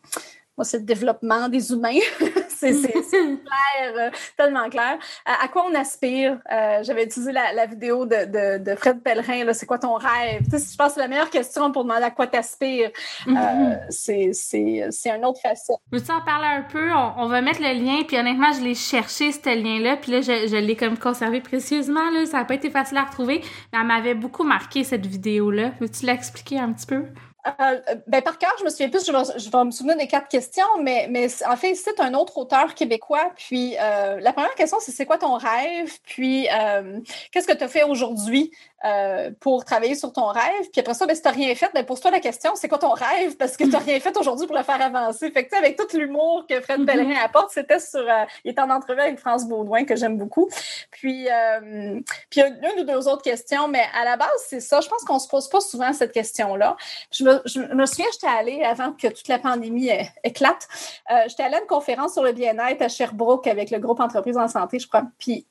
[0.57, 1.99] Moi, c'est le développement des humains.
[2.55, 2.71] c'est
[3.09, 4.97] clair, euh, tellement clair.
[5.25, 6.39] À, quoi on aspire?
[6.51, 10.43] Euh, j'avais utilisé la, vidéo de, de, Fred Pellerin, c'est quoi ton rêve?
[10.45, 12.91] Tu sais, je pense que c'est la meilleure question pour demander à quoi tu aspires.
[13.27, 14.91] Euh, mm-hmm.
[14.91, 15.77] c'est un autre facette.
[15.91, 16.91] Veux-tu en parler un peu?
[17.17, 20.47] On, va mettre le lien, puis honnêtement, je l'ai cherché, ce lien-là, puis là, je,
[20.47, 22.09] je l'ai comme conservé précieusement.
[22.11, 22.25] Là.
[22.25, 23.41] Ça n'a pas été facile à retrouver,
[23.73, 25.71] mais elle m'avait beaucoup marqué, cette vidéo-là.
[25.79, 27.03] Veux-tu l'expliquer un petit peu?
[27.47, 30.65] Euh, ben, par cœur, je me souviens plus, je vais, me souvenir des quatre questions,
[30.81, 33.31] mais, mais en fait, c'est un autre auteur québécois.
[33.35, 35.93] Puis euh, la première question, c'est c'est quoi ton rêve?
[36.03, 36.99] Puis euh,
[37.31, 38.51] qu'est-ce que tu as fait aujourd'hui
[39.39, 40.69] pour travailler sur ton rêve?
[40.71, 42.77] Puis après ça, ben, si tu n'as rien fait, ben, pose-toi la question, c'est quoi
[42.77, 43.35] ton rêve?
[43.35, 45.31] Parce que tu n'as rien fait aujourd'hui pour le faire avancer.
[45.31, 46.85] Fait que, avec tout l'humour que Fred.
[46.85, 48.05] Pellerin apporte, c'était sur...
[48.43, 50.49] Il est en entrevue avec France Baudouin, que j'aime beaucoup.
[50.91, 51.27] Puis,
[52.29, 54.81] puis une ou deux autres questions, mais à la base, c'est ça.
[54.81, 56.77] Je pense qu'on se pose pas souvent cette question-là.
[57.11, 59.89] Je me, je me souviens, j'étais allée, avant que toute la pandémie
[60.23, 60.67] éclate,
[61.27, 64.47] j'étais allée à une conférence sur le bien-être à Sherbrooke avec le groupe Entreprise en
[64.47, 65.03] santé, je crois.
[65.17, 65.45] Puis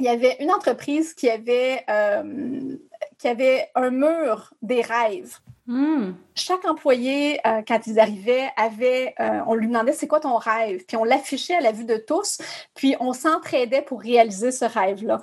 [0.00, 2.76] il y avait une entreprise qui avait, euh,
[3.18, 5.36] qui avait un mur des rêves.
[5.70, 6.14] Hmm.
[6.34, 10.84] Chaque employé, euh, quand ils arrivaient, avait, euh, on lui demandait c'est quoi ton rêve,
[10.84, 12.38] puis on l'affichait à la vue de tous,
[12.74, 15.20] puis on s'entraidait pour réaliser ce rêve-là.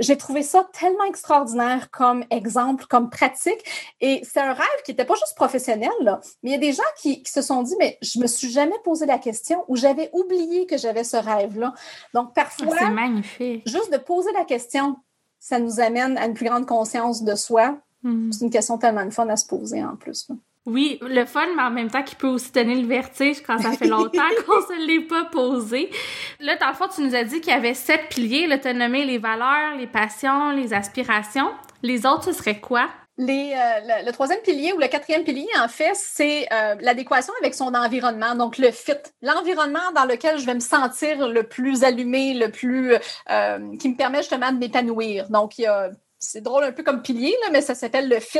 [0.00, 3.64] J'ai trouvé ça tellement extraordinaire comme exemple, comme pratique,
[4.02, 6.74] et c'est un rêve qui n'était pas juste professionnel, là, mais il y a des
[6.74, 10.10] gens qui, se sont dit, mais je me suis jamais posé la question ou j'avais
[10.12, 11.72] oublié que j'avais ce rêve-là.
[12.12, 13.66] Donc parfois, c'est magnifique.
[13.66, 14.96] Juste de poser la question,
[15.38, 18.32] ça nous amène à une plus grande conscience de soi, Mm.
[18.32, 20.28] C'est une question tellement de fun à se poser en plus.
[20.64, 23.72] Oui, le fun, mais en même temps qui peut aussi donner le vertige quand ça
[23.72, 25.90] fait longtemps qu'on se l'est pas posé.
[26.38, 28.46] Là, dans le fond, tu nous as dit qu'il y avait sept piliers.
[28.46, 31.50] Là, tu as nommé les valeurs, les passions, les aspirations.
[31.82, 32.88] Les autres, ce serait quoi?
[33.18, 37.54] Les, euh, le, troisième pilier ou le quatrième pilier, en fait, c'est euh, l'adéquation avec
[37.54, 42.34] son environnement, donc le fit, l'environnement dans lequel je vais me sentir le plus allumé,
[42.34, 42.94] le plus
[43.30, 45.28] euh, qui me permet justement de m'épanouir.
[45.28, 45.90] Donc, il y a
[46.22, 48.38] c'est drôle un peu comme pilier, là, mais ça s'appelle le fit.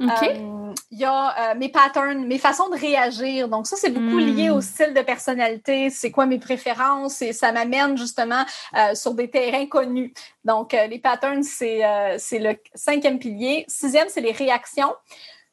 [0.00, 3.48] Euh, il y a euh, mes patterns, mes façons de réagir.
[3.48, 4.62] Donc, ça, c'est beaucoup lié au hmm.
[4.62, 5.88] style de personnalité.
[5.88, 7.22] C'est quoi mes préférences?
[7.22, 8.44] Et ça m'amène justement
[8.76, 10.12] euh, sur des terrains connus.
[10.44, 11.80] Donc, les patterns, c'est
[12.32, 13.64] le cinquième pilier.
[13.68, 14.92] Sixième, c'est les réactions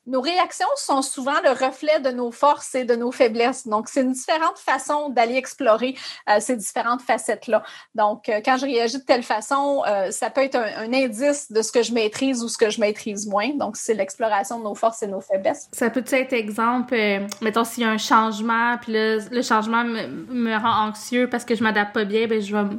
[0.07, 3.67] nos réactions sont souvent le reflet de nos forces et de nos faiblesses.
[3.67, 5.95] Donc, c'est une différente façon d'aller explorer
[6.29, 7.63] euh, ces différentes facettes-là.
[7.93, 11.61] Donc, euh, quand je réagis de telle façon, euh, ça peut être un, indice de
[11.61, 13.49] ce que je maîtrise ou ce que je maîtrise moins.
[13.55, 15.69] Donc, c'est l'exploration de nos forces et nos faiblesses.
[15.71, 16.95] Ça peut être exemple,
[17.41, 21.55] mettons, s'il y a un changement, puis le, changement me, me, rend anxieux parce que
[21.55, 22.75] je m'adapte pas bien, ben je vais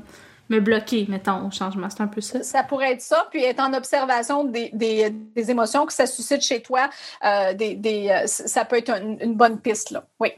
[0.53, 1.89] me bloquer, mettons, au changement.
[1.91, 2.43] C'est un peu ça.
[2.43, 6.63] Ça pourrait être ça, puis être en observation des, des, émotions que ça suscite chez
[6.63, 6.89] toi.
[7.25, 10.05] Euh, des, des, euh, ça peut être une, bonne piste, là.
[10.21, 10.33] Oui.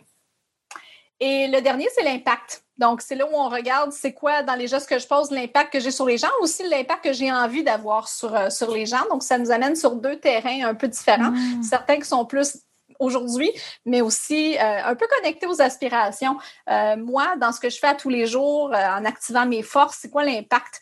[1.21, 2.65] Et le dernier, c'est l'impact.
[2.77, 5.73] Donc, c'est là où on regarde c'est quoi dans les gestes que je pose, l'impact
[5.73, 8.85] que j'ai sur les gens, aussi l'impact que j'ai envie d'avoir sur, euh, sur les
[8.85, 9.03] gens.
[9.11, 11.31] Donc, ça nous amène sur deux terrains un peu différents.
[11.31, 11.63] Mmh.
[11.63, 12.59] Certains qui sont plus
[12.99, 13.51] aujourd'hui,
[13.87, 16.37] mais aussi euh, un peu connecté aux aspirations.
[16.71, 19.63] Euh, moi, dans ce que je fais à tous les jours, euh, en activant mes
[19.63, 20.81] forces, c'est quoi l'impact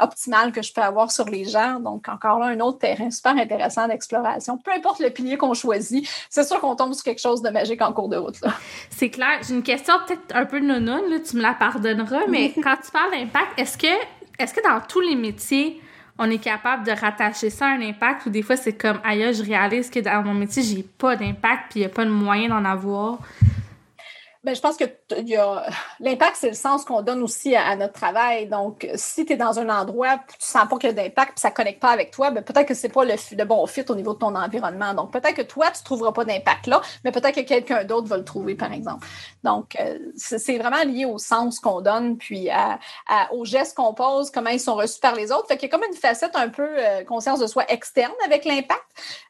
[0.00, 1.80] optimal que je peux avoir sur les gens?
[1.80, 4.58] Donc, encore là, un autre terrain super intéressant d'exploration.
[4.58, 7.80] Peu importe le pilier qu'on choisit, c'est sûr qu'on tombe sur quelque chose de magique
[7.80, 8.36] en cours de route.
[8.90, 9.40] C'est clair.
[9.46, 13.12] J'ai une question peut-être un peu non tu me la pardonneras, mais quand tu parles
[13.12, 13.86] d'impact, est-ce que,
[14.38, 15.80] est-ce que dans tous les métiers,
[16.18, 19.32] on est capable de rattacher ça à un impact ou des fois c'est comme ailleurs
[19.32, 22.10] je réalise que dans mon métier j'ai pas d'impact puis il n'y a pas de
[22.10, 23.18] moyen d'en avoir
[24.44, 24.84] ben, je pense que
[26.00, 28.48] l'impact, c'est le sens qu'on donne aussi à, notre travail.
[28.48, 31.32] Donc, si tu es dans un endroit où tu sens pas qu'il y a d'impact,
[31.34, 33.84] puis ça ne connecte pas avec toi, ben, peut-être que c'est pas le, bon fit
[33.88, 34.94] au niveau de ton environnement.
[34.94, 38.16] Donc, peut-être que toi, tu trouveras pas d'impact là, mais peut-être que quelqu'un d'autre va
[38.16, 39.06] le trouver, par exemple.
[39.44, 42.78] Donc, euh, c'est vraiment lié au sens qu'on donne, puis à,
[43.32, 45.46] aux gestes qu'on pose, comment ils sont reçus par les autres.
[45.46, 48.44] Fait qu'il y a comme une facette un peu euh, conscience de soi externe avec
[48.44, 48.82] l'impact.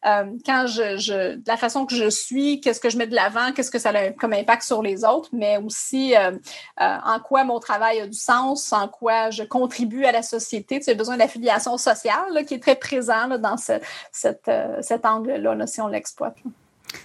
[0.06, 3.52] Euh, quand je, je, la façon que je suis, qu'est-ce que je mets de l'avant,
[3.52, 6.32] qu'est-ce que ça a comme impact sur les autres, mais aussi euh,
[6.80, 10.80] euh, en quoi mon travail a du sens, en quoi je contribue à la société.
[10.80, 15.88] Tu as besoin d'affiliation sociale qui est très présent dans euh, cet angle-là, si on
[15.88, 16.36] l'exploite.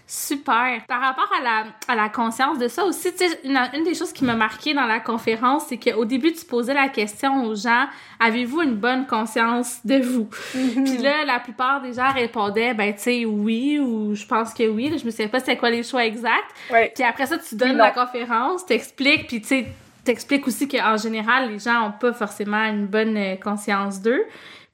[0.06, 0.82] Super.
[0.88, 3.10] Par rapport à la, à la conscience de ça aussi,
[3.44, 6.74] une, une des choses qui m'a marqué dans la conférence, c'est qu'au début, tu posais
[6.74, 7.86] la question aux gens,
[8.20, 10.30] avez-vous une bonne conscience de vous?
[10.56, 10.84] Mm-hmm.
[10.84, 14.68] Puis là, la plupart des gens répondaient, ben, tu sais, oui, ou je pense que
[14.68, 14.88] oui.
[14.98, 16.56] je me souviens pas c'était quoi les choix exacts.
[16.70, 19.68] Puis après ça, tu donnes la conférence, t'expliques, puis tu sais,
[20.04, 24.24] t'expliques aussi qu'en général, les gens ont pas forcément une bonne euh, conscience d'eux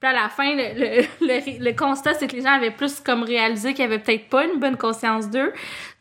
[0.02, 3.84] à la fin, le, le, constat, c'est que les gens avaient plus comme réalisé qu'ils
[3.84, 5.52] avaient peut-être pas une bonne conscience d'eux.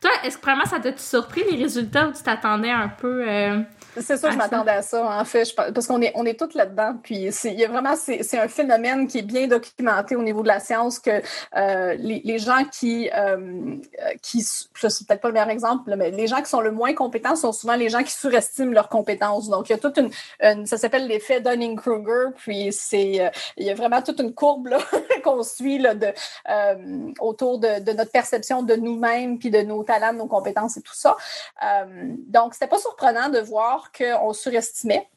[0.01, 3.60] Toi, est-ce que vraiment ça t'a surpris les résultats ou tu t'attendais un peu euh,
[4.01, 6.95] c'est ça, je m'attendais à ça, en fait, parce qu'on est, on est toutes là-dedans.
[7.03, 10.47] Puis, il y a vraiment, c'est un phénomène qui est bien documenté au niveau de
[10.47, 11.21] la science que
[11.56, 13.77] euh, les, les, gens qui, euh,
[14.21, 16.93] qui je sais peut-être pas le meilleur exemple, mais les gens qui sont le moins
[16.93, 19.49] compétents sont souvent les gens qui surestiment leurs compétences.
[19.49, 22.34] Donc, il y a toute une, ça s'appelle l'effet Dunning-Kruger.
[22.36, 24.69] Puis, c'est, euh, il y a vraiment toute une courbe
[25.23, 26.08] qu'on suit là, de,
[26.49, 30.77] euh, autour de, de, notre perception de nous-mêmes, puis de nos talents, de nos compétences
[30.77, 31.15] et tout ça.
[32.27, 35.08] donc, c'était pas surprenant de voir qu'on surestimait.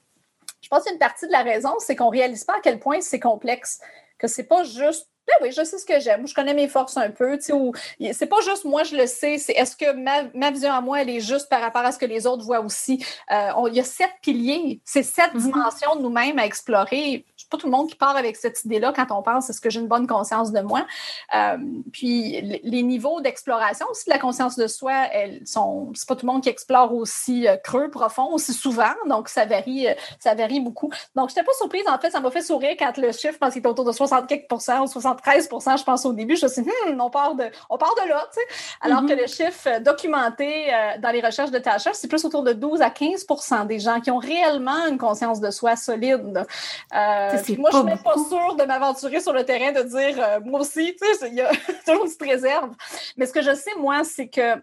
[0.60, 3.00] Je pense qu'une partie de la raison, c'est qu'on ne réalise pas à quel point
[3.00, 3.80] c'est complexe,
[4.18, 6.26] que c'est pas juste Ben oui, je sais ce que j'aime.
[6.26, 7.38] Je connais mes forces un peu.
[7.40, 9.38] C'est pas juste moi, je le sais.
[9.38, 12.06] C'est est-ce que ma, vision à moi, elle est juste par rapport à ce que
[12.06, 13.04] les autres voient aussi?
[13.32, 15.42] Euh, il y a sept piliers, c'est sept mm-hmm.
[15.42, 19.06] dimensions de nous-mêmes à explorer pas tout le monde qui part avec cette idée-là quand
[19.10, 20.86] on pense est-ce que j'ai une bonne conscience de moi?
[21.34, 21.58] Euh,
[21.92, 26.26] puis les niveaux d'exploration aussi de la conscience de soi, elles sont, c'est pas tout
[26.26, 28.92] le monde qui explore aussi euh, creux, profond, aussi souvent.
[29.08, 29.86] Donc ça varie,
[30.18, 30.90] ça varie beaucoup.
[31.14, 31.84] Donc j'étais pas surprise.
[31.88, 33.92] En fait, ça m'a fait sourire quand le chiffre, je pense qu'il était autour de
[33.92, 34.86] 64% ou
[35.16, 36.36] 73 je pense au début.
[36.36, 38.46] Je me suis dit, hmm, on part de, on part de là, tu sais.
[38.80, 39.20] Alors que mm-hmm.
[39.20, 40.66] le chiffre documenté
[41.00, 43.26] dans les recherches de Tasha, c'est plus autour de 12 à 15
[43.66, 46.46] des gens qui ont réellement une conscience de soi solide.
[46.94, 50.40] Euh, moi, je suis même pas sûre de m'aventurer sur le terrain de dire euh,
[50.44, 51.50] moi aussi, tu sais, il y a
[51.86, 52.70] toujours une petite réserve.
[53.16, 54.56] Mais ce que je sais, moi, c'est que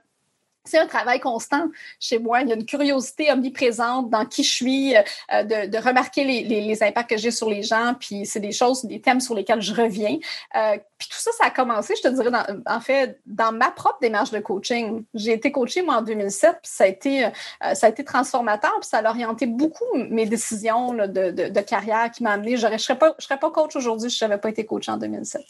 [0.66, 1.66] c'est un travail constant
[2.00, 2.42] chez moi.
[2.42, 7.10] Il y a une curiosité omniprésente dans qui je suis, euh, de, remarquer les, impacts
[7.10, 7.96] que j'ai sur les gens.
[8.00, 10.18] Puis c'est des choses, des thèmes sur lesquels je reviens.
[10.56, 12.30] Euh, puis tout ça, ça a commencé, je te dirais,
[12.66, 15.04] en fait, dans ma propre démarche de coaching.
[15.14, 17.30] J'ai été coachée, moi, en 2007, puis ça a été, euh,
[17.74, 22.32] ça a été transformateur, puis ça a orienté beaucoup mes décisions de, carrière qui m'a
[22.32, 22.58] amené.
[22.58, 24.88] Je ne serais, pas, je serais pas coach aujourd'hui si je n'avais pas été coach
[24.90, 25.42] en 2007.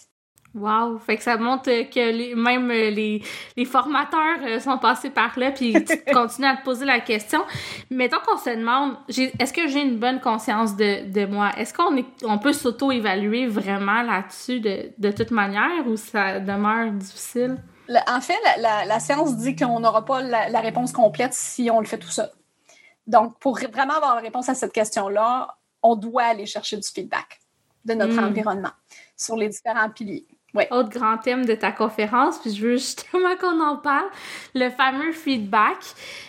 [0.56, 1.00] Wow!
[1.00, 3.24] Fait que ça montre que les, même les,
[3.58, 7.42] les formateurs euh, sont passés par là, puis tu continues à te poser la question.
[7.90, 11.52] Mettons qu'on se demande, est-ce que j'ai une bonne conscience de, de moi?
[11.58, 16.92] Est-ce qu'on est, on peut s'auto-évaluer vraiment là-dessus de, de toute manière ou ça demeure
[16.92, 17.58] difficile?
[18.08, 21.80] en fait, la, la, science dit qu'on n'aura pas la, la, réponse complète si on
[21.80, 22.30] le fait tout seul.
[23.08, 27.42] Donc, pour vraiment avoir la réponse à cette question-là, on doit aller chercher du feedback
[27.84, 28.26] de notre hmm.
[28.26, 28.72] environnement
[29.18, 30.26] sur les différents piliers.
[30.70, 34.06] Autre grand thème de ta conférence, puis je veux justement qu'on en parle,
[34.54, 35.78] le fameux feedback.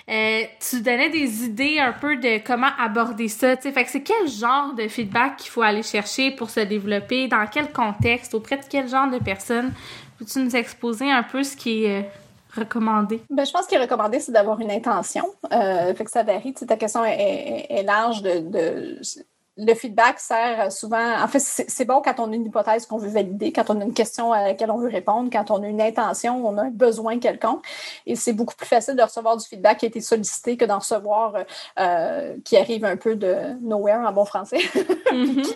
[0.09, 3.73] Euh, tu donnais des idées un peu de comment aborder ça, tu sais.
[3.73, 7.47] Fait que c'est quel genre de feedback qu'il faut aller chercher pour se développer, dans
[7.47, 9.73] quel contexte, auprès de quel genre de personnes?
[10.19, 13.21] Peux-tu nous exposer un peu ce qui est euh, recommandé?
[13.29, 15.27] Ben, je pense qu'il est recommandé, c'est d'avoir une intention.
[15.53, 16.55] Euh, fait que ça varie.
[16.55, 19.01] ta question est, large de, de
[19.57, 21.23] le feedback sert souvent.
[21.23, 23.85] En fait, c'est bon quand on a une hypothèse qu'on veut valider, quand on a
[23.85, 26.71] une question à laquelle on veut répondre, quand on a une intention, on a un
[26.71, 27.65] besoin quelconque.
[28.05, 30.81] Et c'est beaucoup plus facile de recevoir du feedback qui a été sollicité que d'en
[30.81, 31.35] recevoir
[31.79, 34.59] euh, qui arrive un peu de nowhere en bon français,
[35.13, 35.55] mm-hmm.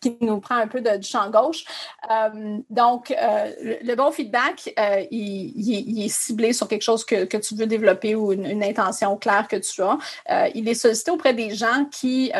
[0.00, 1.64] qui, nous prend un peu de, du champ gauche.
[2.10, 4.74] Euh, donc, euh, le, bon feedback,
[5.12, 9.46] il, est ciblé sur quelque chose que, tu veux développer ou une, une, intention claire
[9.48, 10.48] que tu as.
[10.54, 12.32] il est sollicité auprès des gens qui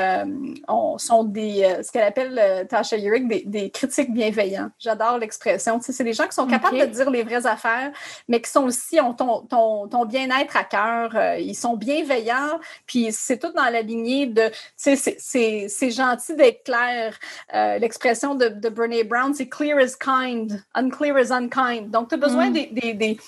[0.69, 4.71] ont sont, des, euh, ce qu'elle appelle, euh, Tasha Yurik, des, critiques bienveillants.
[4.79, 5.79] J'adore l'expression.
[5.81, 7.93] c'est des gens qui sont capables de dire les vraies affaires,
[8.29, 9.47] mais qui sont aussi, ont ton,
[9.87, 11.15] ton, bien-être à cœur.
[11.15, 14.49] Euh, ils sont bienveillants, puis c'est tout dans la lignée de,
[14.83, 17.19] tu sais, c'est gentil d'être clair.
[17.81, 21.91] l'expression de, de Brene Brown, c'est clear is kind, unclear is unkind.
[21.91, 22.53] Donc, tu as besoin mm.
[22.53, 23.19] des, des,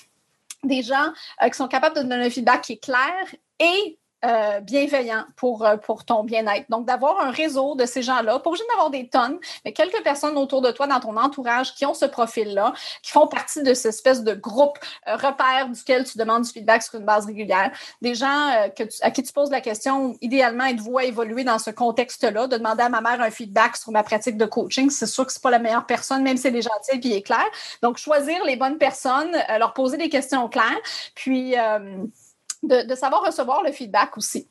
[0.65, 5.25] des, gens qui sont capables de donner un feedback qui est clair et euh, bienveillant
[5.35, 6.67] pour, euh, pour ton bien-être.
[6.71, 10.37] Donc, d'avoir un réseau de ces gens-là, pas obligé d'avoir des tonnes, mais quelques personnes
[10.37, 13.95] autour de toi dans ton entourage qui ont ce profil-là, qui font partie de cette
[13.95, 17.73] espèce de groupe euh, repère duquel tu demandes du feedback sur une base régulière.
[18.01, 21.71] Des gens que à qui tu poses la question, idéalement, êtes-vous à évoluer dans ce
[21.71, 24.89] contexte-là, de demander à ma mère un feedback sur ma pratique de coaching.
[24.91, 27.23] C'est sûr que c'est pas la meilleure personne, même si elle est gentille et est
[27.23, 27.51] claire.
[27.83, 30.81] Donc, choisir les bonnes personnes, leur poser des questions claires,
[31.17, 31.57] puis
[32.63, 34.49] de, savoir recevoir le feedback aussi.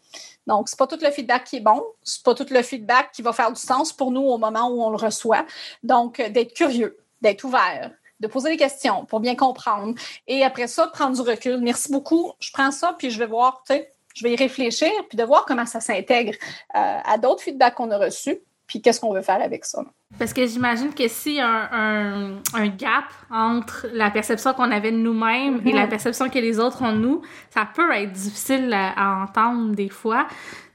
[0.47, 3.21] Donc, c'est pas tout le feedback qui est bon, c'est pas tout le feedback qui
[3.21, 5.45] va faire du sens pour nous au moment où on le reçoit.
[5.83, 9.95] Donc, euh, d'être curieux, d'être ouvert, de poser des questions pour bien comprendre.
[10.27, 11.57] Et après ça, prendre du recul.
[11.59, 12.33] Merci beaucoup.
[12.39, 15.23] Je prends ça, puis je vais voir, tu sais, je vais y réfléchir, puis de
[15.23, 16.33] voir comment ça s'intègre
[16.75, 19.83] euh, à d'autres feedbacks qu'on a reçus puis qu'est-ce qu'on veut faire avec ça.
[20.17, 24.93] Parce que j'imagine que s'il y a un, un, gap entre la perception qu'on avait
[24.93, 25.89] de nous-mêmes et la mhm.
[25.89, 30.25] perception que les autres ont de nous, ça peut être difficile à, entendre des fois.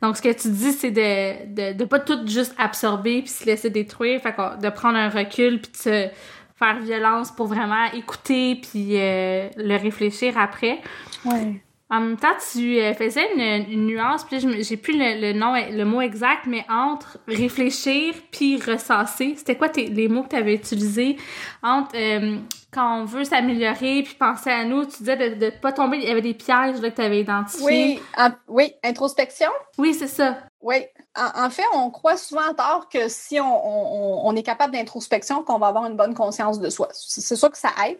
[0.03, 3.47] Donc, ce que tu dis, c'est de, de, de pas tout juste absorber puis se
[3.47, 6.09] laisser détruire, fait de prendre un recul puis de se
[6.57, 10.83] faire violence pour vraiment écouter puis euh, le réfléchir après.
[11.25, 11.63] Ouais.
[11.89, 16.01] En même temps, tu euh, faisais une, nuance, puis j'ai plus le, nom, le mot
[16.01, 19.35] exact, mais entre réfléchir puis ressasser.
[19.37, 21.17] C'était quoi les mots que tu avais utilisés?
[21.63, 22.39] Entre euh,
[22.73, 24.85] quand on veut s'améliorer puis penser à nous?
[24.85, 27.21] Tu disais de ne pas tomber, il y avait des pièges là, que tu avais
[27.21, 28.01] identifiés.
[28.19, 29.51] Oui, oui, introspection?
[29.79, 30.39] Oui, c'est ça.
[30.61, 30.79] Oui,
[31.17, 35.87] en, fait, on croit souvent tard que si on, est capable d'introspection, qu'on va avoir
[35.87, 36.89] une bonne conscience de soi.
[36.93, 37.97] C'est sûr que ça aide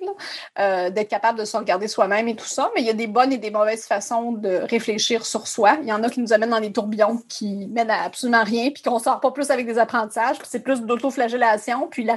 [0.59, 3.07] euh, d'être capable de se regarder soi-même et tout ça, mais il y a des
[3.07, 5.79] bonnes et des mauvaises façons de réfléchir sur soi.
[5.83, 8.71] Il y en a qui nous amènent dans des tourbillons qui mènent à absolument rien,
[8.71, 11.89] puis qu'on sort pas plus avec des apprentissages, puis c'est plus d'autoflagellation.
[11.91, 12.17] Puis la,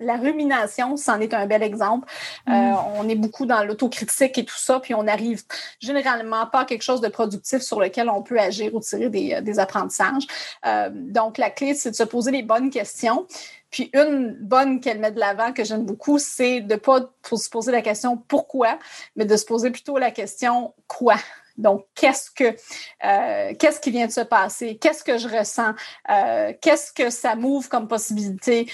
[0.00, 2.08] la rumination, c'en est un bel exemple.
[2.48, 2.76] Euh, mm.
[2.98, 5.42] on est beaucoup dans l'autocritique et tout ça, puis on arrive
[5.80, 9.40] généralement pas à quelque chose de productif sur lequel on peut agir ou tirer des,
[9.42, 10.26] des apprentissages.
[10.66, 13.26] Euh, donc, la clé, c'est de se poser les bonnes questions.
[13.70, 17.48] Puis une bonne qu'elle met de l'avant, que j'aime beaucoup, c'est de ne pas se
[17.48, 18.78] poser la question pourquoi,
[19.14, 21.16] mais de se poser plutôt la question quoi.
[21.56, 22.56] Donc, qu'est-ce que
[23.04, 24.78] euh, qu'est-ce qui vient de se passer?
[24.78, 25.74] Qu'est-ce que je ressens?
[26.10, 28.66] Euh, qu'est-ce que ça m'ouvre comme possibilité?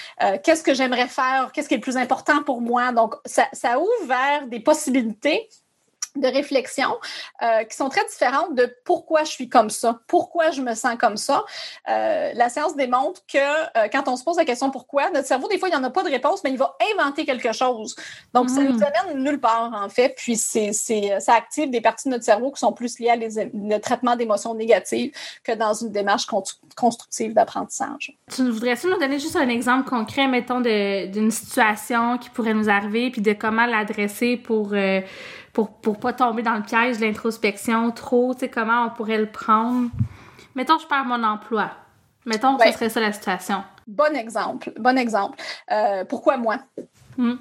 [0.45, 1.51] qu'est-ce que j'aimerais faire?
[1.53, 2.93] Qu'est-ce qui est le plus important pour moi?
[2.93, 5.49] Donc, ça, ça ouvre vers des possibilités
[6.17, 6.97] de réflexion
[7.43, 10.97] euh, qui sont très différentes de pourquoi je suis comme ça, pourquoi je me sens
[10.99, 11.45] comme ça.
[11.89, 15.49] Euh, la science démontre que euh, quand on se pose la question pourquoi, notre cerveau,
[15.49, 17.97] des fois, il n'y en a pas de réponse, mais il va inventer quelque chose.
[18.35, 18.85] Donc, ça nous hmm.
[19.05, 20.15] amène nulle part, en fait.
[20.17, 23.79] Puis, c'est, ça active des parties de notre cerveau qui sont plus liées à le
[23.79, 25.13] traitement d'émotions négatives
[25.45, 26.27] que dans une démarche
[26.77, 28.17] constructive d'apprentissage.
[28.35, 33.11] Tu voudrais-tu nous donner juste un exemple concret, mettons, d'une situation qui pourrait nous arriver,
[33.11, 34.75] puis de comment l'adresser pour
[35.57, 39.17] pour pour pas tomber dans le piège de l'introspection trop, tu sais, comment on pourrait
[39.17, 39.89] le prendre.
[40.55, 41.71] Mettons, je perds mon emploi.
[42.27, 43.65] Mettons que ce serait ça la situation.
[43.87, 45.39] Bon exemple, bon exemple.
[45.71, 46.59] Euh, pourquoi moi?
[47.17, 47.37] Hmm.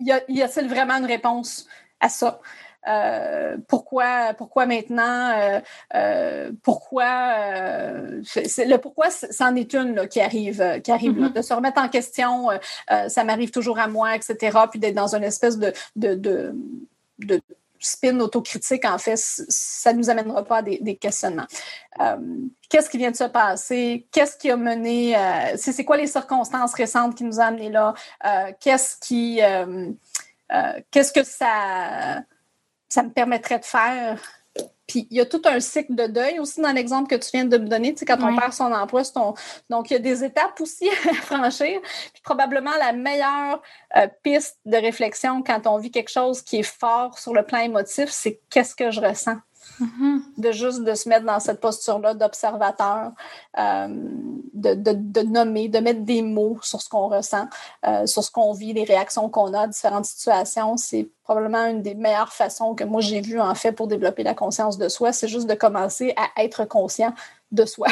[0.00, 1.68] Y a-t-il vraiment une réponse
[2.00, 2.40] à ça?
[2.88, 5.60] Euh, pourquoi, pourquoi maintenant,
[5.94, 11.32] euh, pourquoi, le pourquoi, c'en est une qui arrive, qui arrive mm-hmm.
[11.32, 12.48] de se remettre en question,
[13.06, 16.56] ça m'arrive toujours à moi, etc., puis d'être dans une espèce de, de de
[17.82, 21.46] spin autocritique, en fait, ça ne nous amènera pas à des, questionnements.
[22.00, 22.16] Euh,
[22.68, 24.06] qu'est-ce qui vient de se passer?
[24.12, 25.16] Qu'est-ce qui a mené?
[25.16, 27.94] Euh, c'est quoi les circonstances récentes qui nous ont amenés là?
[28.24, 29.40] Euh, qu'est-ce qui.
[30.90, 32.22] qu'est-ce que ça,
[32.88, 34.20] ça me permettrait de faire?
[34.86, 37.44] Puis il y a tout un cycle de deuil aussi dans l'exemple que tu viens
[37.44, 37.94] de me donner.
[37.94, 39.34] Tu sais, quand on perd son emploi, ton...
[39.70, 41.80] donc il y a des étapes aussi à franchir.
[42.12, 43.62] Puis probablement la meilleure
[43.96, 47.58] euh, piste de réflexion quand on vit quelque chose qui est fort sur le plan
[47.58, 49.36] émotif, c'est qu'est-ce que je ressens?
[49.80, 50.20] Mm-hmm.
[50.38, 53.12] De juste de se mettre dans cette posture-là d'observateur,
[53.58, 53.88] euh,
[54.54, 57.46] de, de, nommer, de mettre des mots sur ce qu'on ressent,
[57.86, 60.76] euh, sur ce qu'on vit, les réactions qu'on a à différentes situations.
[60.76, 64.34] C'est probablement une des meilleures façons que moi j'ai vues en fait pour développer la
[64.34, 65.12] conscience de soi.
[65.12, 67.12] C'est juste de commencer à être conscient
[67.52, 67.88] de soi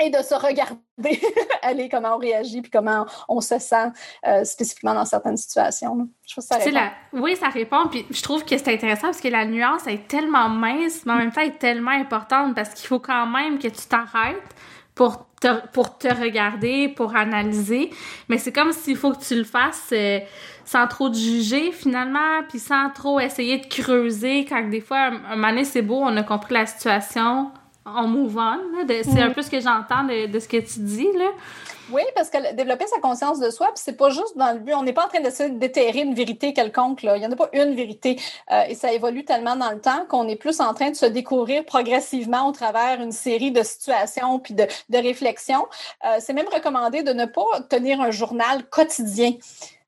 [0.00, 1.20] et de se regarder,
[1.62, 3.88] aller comment on réagit puis comment on se sent
[4.26, 6.08] euh, spécifiquement dans certaines situations.
[6.26, 6.80] Je trouve ça répond.
[7.12, 7.86] Oui, ça répond.
[7.90, 11.16] Puis je trouve que c'est intéressant parce que la nuance est tellement mince, mais en
[11.16, 14.42] même temps est tellement importante parce qu'il faut quand même que tu t'arrêtes
[14.94, 17.90] pour te, pour te regarder, pour analyser.
[18.28, 20.20] Mais c'est comme s'il faut que tu le fasses euh,
[20.64, 25.36] sans trop te juger finalement, puis sans trop essayer de creuser quand des fois, un
[25.36, 27.50] moment donné, c'est beau, on a compris la situation,
[27.86, 28.86] on move on.
[28.86, 31.12] C'est un peu ce que j'entends de, de, ce que tu dis.
[31.14, 31.30] Là.
[31.90, 34.82] Oui, parce que développer sa conscience de soi, c'est pas juste dans le but, on
[34.82, 37.02] n'est pas en train d'essayer de déterrer une vérité quelconque.
[37.02, 37.16] Là.
[37.16, 38.18] Il n'y en a pas une vérité.
[38.50, 41.06] Euh, et ça évolue tellement dans le temps qu'on est plus en train de se
[41.06, 45.66] découvrir progressivement au travers une série de situations puis de, de réflexions.
[46.04, 49.32] Euh, c'est même recommandé de ne pas tenir un journal quotidien.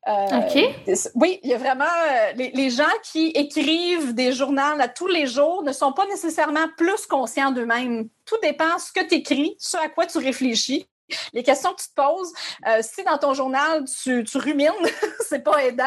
[0.08, 1.04] Euh, OK.
[1.16, 5.08] Oui, il y a vraiment euh, les, les, gens qui écrivent des journaux à tous
[5.08, 8.08] les jours ne sont pas nécessairement plus conscients d'eux-mêmes.
[8.24, 10.88] Tout dépend ce que tu écris, ce à quoi tu réfléchis.
[11.32, 12.32] Les questions que tu te poses,
[12.66, 14.70] euh, si dans ton journal tu, tu rumines,
[15.28, 15.84] c'est pas aidant.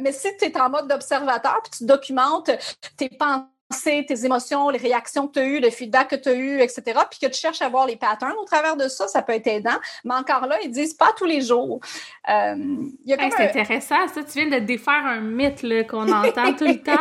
[0.00, 2.50] Mais si tu es en mode d'observateur puis tu documentes
[2.96, 6.34] tes pensées, tes émotions, les réactions que tu as eues, le feedback que tu as
[6.34, 9.22] eu, etc., puis que tu cherches à voir les patterns au travers de ça, ça
[9.22, 9.78] peut être aidant.
[10.04, 11.80] Mais encore là, ils disent pas tous les jours.
[12.28, 12.56] Euh,
[13.06, 14.22] c'est intéressant, ça.
[14.24, 16.96] Tu viens de défaire un mythe qu'on entend tout le temps.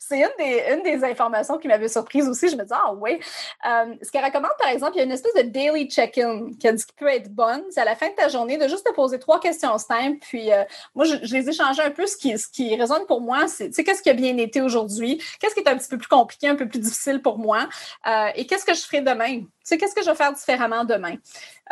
[0.00, 2.48] C'est une des, une des informations qui m'avait surprise aussi.
[2.48, 3.18] Je me disais, ah oui.
[3.66, 6.68] Euh, ce qu'elle recommande, par exemple, il y a une espèce de daily check-in qui,
[6.96, 7.62] peut être bonne.
[7.70, 10.18] C'est à la fin de ta journée de juste te poser trois questions simples.
[10.20, 12.06] Puis euh, moi, je, les ai changées un peu.
[12.06, 15.22] Ce qui, ce qui résonne pour moi, c'est, qu'est-ce qui a bien été aujourd'hui?
[15.40, 17.68] Qu'est-ce qui est un petit peu plus compliqué, un peu plus difficile pour moi.
[18.06, 19.40] Euh, et qu'est-ce que je ferai demain?
[19.40, 21.16] Tu sais, qu'est-ce que je vais faire différemment demain?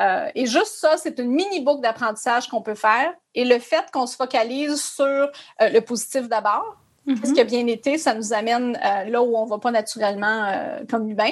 [0.01, 3.13] Euh, et juste ça, c'est une mini boucle d'apprentissage qu'on peut faire.
[3.35, 5.29] Et le fait qu'on se focalise sur euh,
[5.61, 9.45] le positif d'abord, Qu'est-ce qui a bien été, ça nous amène euh, là où on
[9.45, 11.31] va pas naturellement euh, comme humain.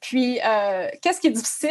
[0.00, 1.70] Puis, euh, qu'est-ce qui est difficile?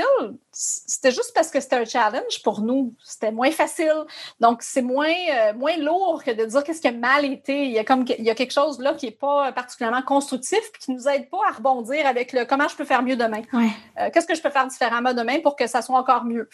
[0.51, 2.93] C'était juste parce que c'était un challenge pour nous.
[3.03, 4.05] C'était moins facile.
[4.39, 5.13] Donc, c'est moins,
[5.55, 7.65] moins lourd que de dire qu'est-ce qui a mal été.
[7.65, 10.59] Il y a, comme, il y a quelque chose là qui est pas particulièrement constructif
[10.73, 13.41] puis qui nous aide pas à rebondir avec le comment je peux faire mieux demain?
[14.13, 16.49] qu'est-ce que je peux faire différemment demain pour que ça soit encore mieux?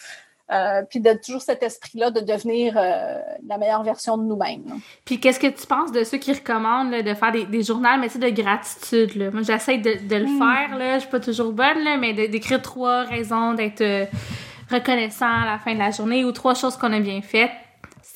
[0.52, 4.62] Euh, puis de toujours cet esprit-là de devenir euh, la meilleure version de nous-mêmes.
[5.04, 8.06] Puis qu'est-ce que tu penses de ceux qui recommandent de faire des, des journaux, mais
[8.06, 9.16] de gratitude?
[9.16, 9.32] Là?
[9.32, 10.38] Moi, j'essaie de, de, le hmm.
[10.38, 10.94] faire, là.
[10.94, 14.04] je suis pas toujours bonne, là, mais d'écrire trois raisons d'être euh,
[14.70, 17.50] reconnaissant à la fin de la journée ou trois choses qu'on a bien faites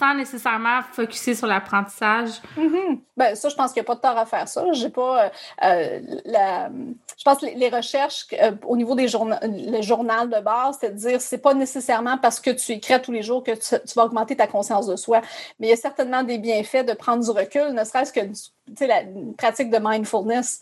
[0.01, 2.30] sans nécessairement focuser sur l'apprentissage.
[2.57, 3.01] Mm-hmm.
[3.18, 4.64] ben, ça, je pense qu'il n'y a pas de tort à faire ça.
[4.72, 5.28] J'ai pas euh,
[5.64, 6.70] euh, la...
[7.18, 10.94] Je pense que les, recherches euh, au niveau des journaux, le journal de base, c'est
[10.94, 13.94] de dire c'est pas nécessairement parce que tu écris tous les jours que tu, tu,
[13.94, 15.20] vas augmenter ta conscience de soi,
[15.59, 18.20] mais il y a certainement des bienfaits de prendre du recul, ne serait-ce que
[18.86, 19.03] la
[19.36, 20.61] pratique de mindfulness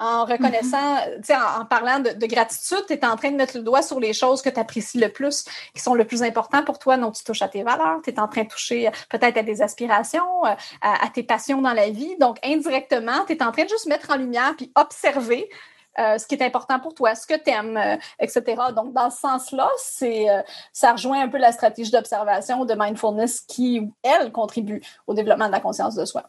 [0.00, 1.58] en reconnaissant, mm-hmm.
[1.58, 4.14] en, en, parlant de, gratitude, tu es en train de mettre le doigt sur les
[4.14, 5.44] choses que tu apprécies le plus,
[5.74, 8.18] qui sont le plus important pour toi, dont tu touches à tes valeurs, tu es
[8.18, 11.90] en train de toucher euh, peut-être à des aspirations, euh, à, tes passions dans la
[11.90, 12.16] vie.
[12.18, 15.48] Donc, indirectement, tu es en train de juste mettre en lumière puis observer
[15.98, 18.42] euh, ce qui est important pour toi, ce que tu aimes, etc.
[18.74, 20.28] Donc, dans ce sens-là, c'est,
[20.72, 25.52] ça rejoint un peu la stratégie d'observation de mindfulness qui, elle, contribue au développement de
[25.52, 26.24] la conscience de soi.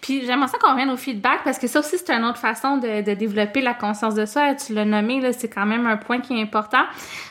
[0.00, 2.78] Puis j'aimerais ça qu'on revienne au feedback parce que ça aussi, c'est une autre façon
[2.78, 4.54] de, de développer la conscience de soi.
[4.54, 6.84] Tu l'as nommé, là, c'est quand même un point qui est important.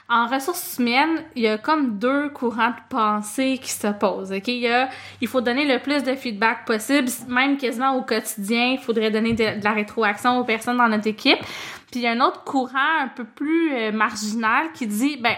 [0.07, 4.31] En ressources humaines, il y a comme deux courants de pensée qui s'opposent.
[4.31, 4.47] OK?
[4.47, 4.89] Il,
[5.21, 8.71] il faut donner le plus de feedback possible, même quasiment au quotidien.
[8.73, 11.39] Il faudrait donner de, de la rétroaction aux personnes dans notre équipe.
[11.91, 15.35] Puis il y a un autre courant un peu plus euh, marginal qui dit, ben,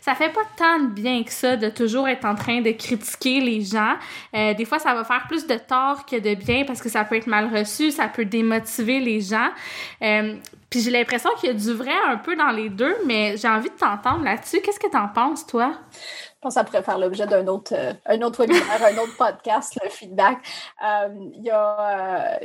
[0.00, 3.40] ça fait pas tant de bien que ça de toujours être en train de critiquer
[3.40, 3.94] les gens.
[4.34, 7.04] Euh, des fois, ça va faire plus de tort que de bien parce que ça
[7.04, 9.48] peut être mal reçu, ça peut démotiver les gens.
[10.02, 10.36] Euh,
[10.68, 13.48] puis j'ai l'impression qu'il y a du vrai un peu dans les deux, mais j'ai
[13.48, 14.60] envie de t'entendre là-dessus.
[14.60, 15.72] Qu'est-ce que t'en penses, toi?
[15.92, 19.16] Je pense que ça pourrait faire l'objet d'un autre, euh, un autre webinaire, un autre
[19.16, 20.38] podcast, le feedback.
[20.80, 22.38] Il y a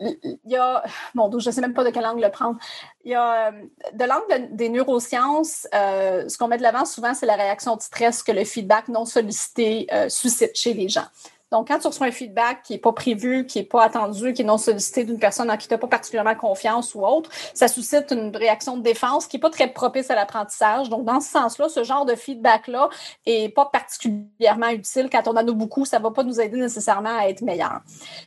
[0.00, 0.82] il y a,
[1.14, 2.58] bon, je ne sais même pas de quel angle le prendre.
[3.04, 3.52] Il y a, euh,
[3.92, 7.82] de l'angle des neurosciences, euh, ce qu'on met de l'avant souvent, c'est la réaction de
[7.82, 11.06] stress que le feedback non sollicité euh, suscite chez les gens.
[11.52, 14.40] Donc, quand tu reçois un feedback qui n'est pas prévu, qui n'est pas attendu, qui
[14.40, 17.68] est non sollicité d'une personne en qui tu n'as pas particulièrement confiance ou autre, ça
[17.68, 20.88] suscite une réaction de défense qui n'est pas très propice à l'apprentissage.
[20.88, 22.88] Donc, dans ce sens-là, ce genre de feedback-là
[23.26, 25.10] n'est pas particulièrement utile.
[25.12, 27.80] Quand on en a beaucoup, ça ne va pas nous aider nécessairement à être meilleur.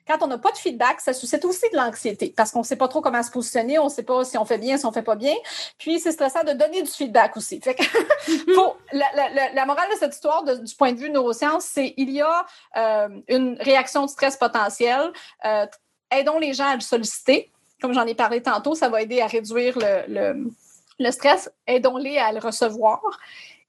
[0.07, 2.75] Quand on n'a pas de feedback, ça suscite aussi de l'anxiété parce qu'on ne sait
[2.75, 4.89] pas trop comment se positionner, on ne sait pas si on fait bien, si on
[4.89, 5.33] ne fait pas bien.
[5.79, 7.59] Puis, c'est stressant de donner du feedback aussi.
[7.59, 7.83] Fait que,
[8.93, 12.45] la, morale de cette histoire, du point de vue neurosciences, c'est il y a
[12.77, 15.11] euh, une réaction de stress potentielle.
[15.45, 15.65] Euh,
[16.11, 17.51] aidons les gens à le solliciter.
[17.81, 21.51] Comme j'en ai parlé tantôt, ça va aider à réduire le stress.
[21.67, 23.01] Aidons-les à le recevoir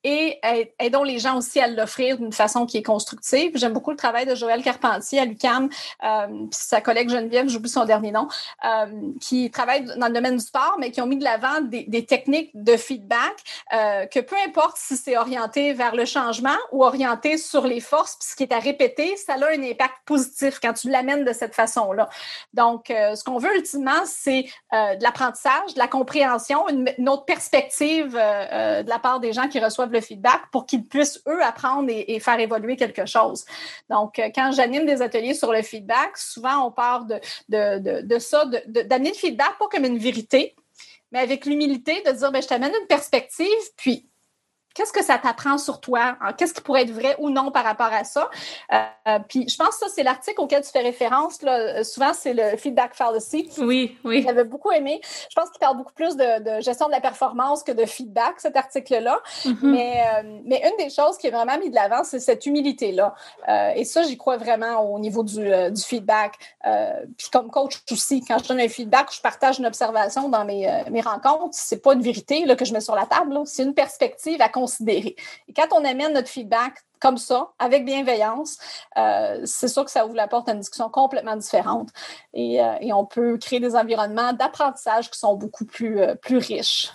[0.07, 0.39] et
[0.79, 3.51] aidons les gens aussi à l'offrir d'une façon qui est constructive.
[3.57, 5.69] J'aime beaucoup le travail de Joël Carpentier à l'UCAM,
[6.05, 8.29] euh, puis sa collègue Geneviève, j'oublie son dernier nom,
[8.65, 8.87] euh,
[9.21, 12.07] qui travaille dans le domaine du sport, mais qui ont mis de l'avant des, des,
[12.07, 13.35] techniques de feedback
[13.73, 18.15] euh, que peu importe si c'est orienté vers le changement ou orienté sur les forces,
[18.15, 21.33] puis ce qui est à répéter, ça a un impact positif quand tu l'amènes de
[21.33, 22.09] cette façon-là.
[22.55, 28.13] Donc, ce qu'on veut ultimement, c'est de l'apprentissage, de la compréhension, une, une autre perspective
[28.13, 32.39] de la part des gens qui reçoivent feedback pour qu'ils puissent, eux, apprendre et, faire
[32.41, 33.45] évoluer quelque chose.
[33.91, 38.19] Donc, euh, quand j'anime des ateliers sur le feedback, souvent, on part de, de, de,
[38.19, 40.55] ça, d'amener le feedback pas comme une vérité,
[41.13, 44.09] mais avec l'humilité de dire, ben, je t'amène une perspective, puis
[44.77, 46.17] qu'est-ce que ça t'apprend sur toi?
[46.37, 48.29] Qu'est-ce qui pourrait être vrai ou non par rapport à ça?
[48.73, 51.41] Euh, puis je pense que ça, c'est l'article auquel tu fais référence.
[51.43, 51.83] Là.
[51.83, 53.51] Souvent, c'est le feedback fallacy.
[53.59, 54.23] Oui, oui.
[54.23, 55.01] J'avais beaucoup aimé.
[55.03, 58.57] Je pense qu'il parle beaucoup plus de, gestion de la performance que de feedback, cet
[58.57, 59.19] article-là.
[59.45, 59.57] Mm-hmm.
[59.63, 63.15] mais, euh, mais une des choses qui est vraiment mis de l'avant, c'est cette humilité-là.
[63.49, 66.35] Euh, et ça, j'y crois vraiment au niveau du, du feedback.
[67.17, 70.85] puis comme coach aussi, quand je donne un feedback, je partage une observation dans mes,
[70.91, 71.53] mes rencontres.
[71.53, 73.41] C'est pas une vérité là, que je mets sur la table.
[73.47, 74.49] C'est une perspective à
[74.87, 75.17] et
[75.55, 78.59] quand on amène notre feedback comme ça, avec bienveillance,
[78.97, 81.91] euh, c'est sûr que ça ouvre la porte à une discussion complètement différente.
[82.33, 86.93] Et, euh, on peut créer des environnements d'apprentissage qui sont beaucoup plus, euh, plus riches.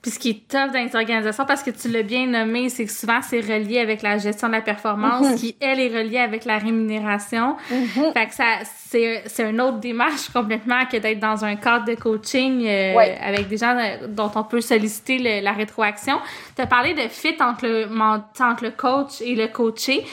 [0.00, 2.84] Puis ce qui est top dans les organisations, parce que tu l'as bien nommé, c'est
[2.84, 5.40] que souvent c'est relié avec la gestion de la performance, mm-hmm.
[5.40, 7.56] qui elle est reliée avec la rémunération.
[7.70, 8.12] Mm-hmm.
[8.12, 11.94] Fait que ça, c'est, c'est une autre démarche complètement que d'être dans un cadre de
[11.94, 16.18] coaching euh, avec des gens euh, dont on peut solliciter la rétroaction.
[16.54, 17.88] Tu as parlé de fit entre le,
[18.40, 20.06] entre le coach et le coaché.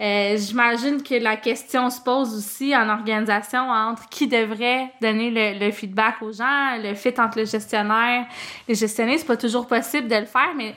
[0.00, 5.64] Euh, j'imagine que la question se pose aussi en organisation entre qui devrait donner le,
[5.64, 8.26] le feedback aux gens, le fit entre le gestionnaire,
[8.68, 10.74] les gestionnaires, c'est pas toujours possible de le faire, mais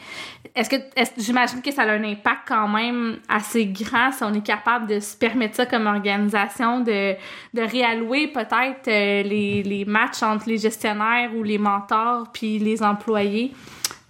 [0.55, 0.77] est-ce que
[1.17, 4.99] j'imagine que ça a un impact quand même assez grand si on est capable de
[4.99, 7.13] se permettre ça comme organisation, de,
[7.53, 12.81] de réallouer peut-être euh, les, les matchs entre les gestionnaires ou les mentors puis les
[12.81, 13.53] employés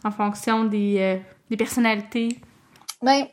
[0.04, 1.18] en fonction des, euh,
[1.50, 2.38] des personnalités?
[3.02, 3.26] Bien,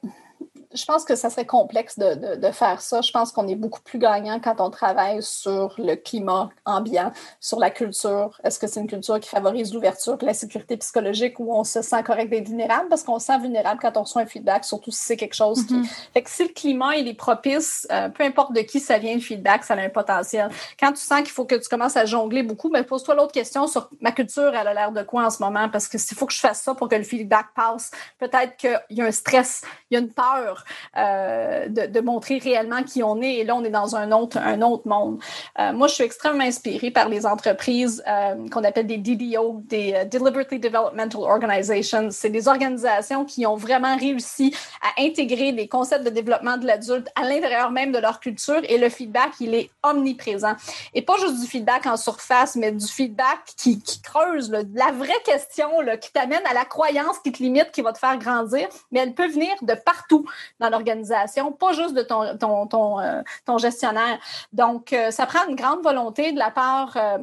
[0.75, 3.01] je pense que ça serait complexe de, de, faire ça.
[3.01, 7.59] Je pense qu'on est beaucoup plus gagnant quand on travaille sur le climat ambiant, sur
[7.59, 8.41] la culture.
[8.43, 12.03] Est-ce que c'est une culture qui favorise l'ouverture, la sécurité psychologique où on se sent
[12.03, 12.89] correct d'être vulnérable?
[12.89, 15.65] Parce qu'on se sent vulnérable quand on reçoit un feedback, surtout si c'est quelque chose
[15.67, 15.75] qui.
[15.75, 16.11] Mm-hmm.
[16.13, 19.15] Fait que si le climat il est propice, euh, peu importe de qui ça vient
[19.15, 20.49] le feedback, ça a un potentiel.
[20.79, 23.33] Quand tu sens qu'il faut que tu commences à jongler beaucoup, mais ben, pose-toi l'autre
[23.33, 25.69] question sur ma culture, elle a l'air de quoi en ce moment?
[25.69, 28.81] Parce que s'il faut que je fasse ça pour que le feedback passe, peut-être qu'il
[28.91, 30.64] y a un stress, il y a une peur
[30.97, 33.37] euh, de, montrer réellement qui on est.
[33.37, 35.19] Et là, on est dans un autre, un autre monde.
[35.59, 40.05] Euh, moi, je suis extrêmement inspirée par les entreprises euh, qu'on appelle des DDO, des
[40.11, 42.09] Deliberately Developmental Organizations.
[42.11, 47.09] C'est des organisations qui ont vraiment réussi à intégrer des concepts de développement de l'adulte
[47.15, 50.55] à l'intérieur même de leur culture et le feedback, il est omniprésent.
[50.95, 55.81] Et pas juste du feedback en surface, mais du feedback qui, creuse la vraie question,
[55.81, 59.01] là, qui t'amène à la croyance qui te limite, qui va te faire grandir, mais
[59.01, 60.25] elle peut venir de partout
[60.61, 64.19] dans l'organisation, pas juste de ton, ton, ton, euh, gestionnaire.
[64.53, 67.19] Donc, euh, ça prend une grande volonté de la part euh,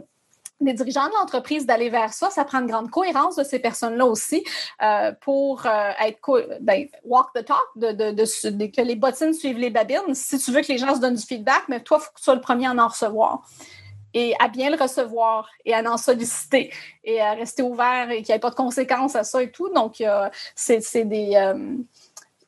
[0.59, 2.29] des dirigeants de l'entreprise d'aller vers ça.
[2.29, 4.43] Ça prend une grande cohérence de ces personnes-là aussi
[5.21, 10.13] pour être ben, walk the talk, que les bottines suivent les babines.
[10.13, 12.17] Si tu veux que les gens se donnent du feedback, mais toi, il faut que
[12.17, 13.41] tu sois le premier à en recevoir
[14.13, 16.71] et à bien le recevoir et à en solliciter
[17.03, 19.69] et à rester ouvert et qu'il n'y ait pas de conséquences à ça et tout.
[19.69, 20.03] Donc,
[20.53, 21.53] c'est des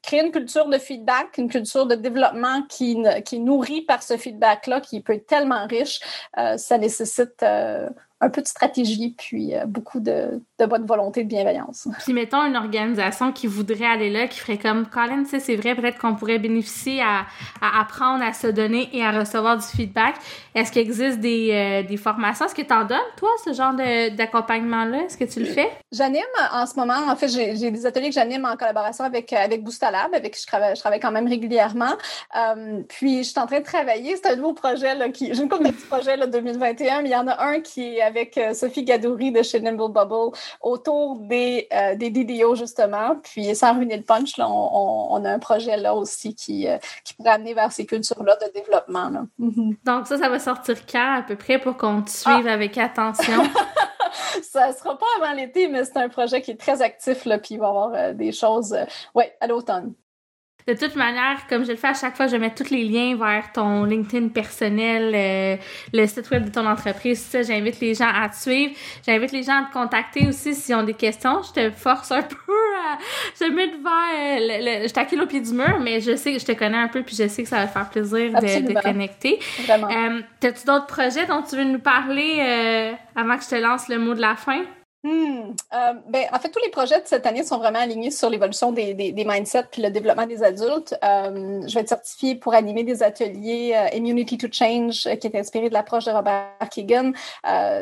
[0.04, 4.18] créer une culture de feedback, une culture de développement qui, qui est nourrie par ce
[4.18, 6.02] feedback-là, qui peut être tellement riche,
[6.38, 7.90] euh, ça nécessite euh,
[8.24, 11.88] un peu de stratégie, puis euh, beaucoup de, de, bonne volonté, de bienveillance.
[12.04, 15.76] Puis mettons une organisation qui voudrait aller là, qui ferait comme Colin, tu c'est vrai,
[15.76, 17.26] peut-être qu'on pourrait bénéficier à,
[17.62, 20.16] à, apprendre à se donner et à recevoir du feedback.
[20.56, 22.46] Est-ce qu'il existe des, euh, des formations?
[22.46, 25.04] Est-ce que tu en donnes, toi, ce genre d'accompagnement-là?
[25.04, 25.70] Est-ce que tu le fais?
[25.92, 26.22] J'anime
[26.52, 30.14] en ce moment, en fait, j'ai des ateliers que j'anime en collaboration avec, avec Boostalab,
[30.14, 31.94] avec qui je travaille, je travaille quand même régulièrement.
[32.38, 35.42] Euh, puis je suis en train de travailler, c'est un nouveau projet, là, qui, j'ai
[35.42, 38.02] une couple de petits projets, là, 2021, mais il y en a un qui est
[38.16, 43.16] avec euh, Sophie Gadouri de chez Nimble Bubble autour des, euh, des DDO, justement.
[43.24, 47.14] Puis, sans ruiner le punch, là, on, a un projet là aussi qui, euh, qui
[47.16, 49.10] pourrait amener vers ces cultures-là de développement.
[49.10, 49.26] Là.
[49.40, 49.78] Mhm.
[49.84, 52.54] Donc, ça, ça va sortir quand à peu près pour qu'on te suive ah!
[52.54, 53.44] avec attention?
[54.44, 57.40] ça ne sera pas avant l'été, mais c'est un projet qui est très actif, là,
[57.40, 58.76] puis il va y avoir des choses,
[59.16, 59.94] ouais, à l'automne.
[60.68, 63.16] De toute manière, comme je le fais à chaque fois, je mets tous les liens
[63.18, 65.58] vers ton LinkedIn personnel, euh,
[65.94, 67.20] le site web de ton entreprise.
[67.20, 68.74] Ça, j'invite les gens à te suivre.
[69.06, 71.42] J'invite les gens à te contacter aussi s'ils ont des questions.
[71.44, 72.36] Je te force un peu
[72.88, 72.98] à...
[73.40, 73.90] Je mets devant...
[73.90, 76.88] Euh, je t'accule au pied du mur, mais je sais que je te connais un
[76.88, 79.40] peu puis je sais que ça va te faire plaisir de, de, connecter.
[79.66, 79.90] Vraiment.
[79.90, 83.88] Euh, T'as-tu d'autres projets dont tu veux nous parler euh, avant que je te lance
[83.90, 84.64] le mot de la fin?
[85.06, 85.52] Hmm.
[85.74, 88.72] Euh, ben, en fait, tous les projets de cette année sont vraiment alignés sur l'évolution
[88.72, 90.96] des, mindsets puis le développement des adultes.
[91.04, 95.36] Euh, je vais être certifiée pour animer des ateliers euh, Immunity to Change qui est
[95.36, 97.12] inspiré de l'approche de Robert Keegan.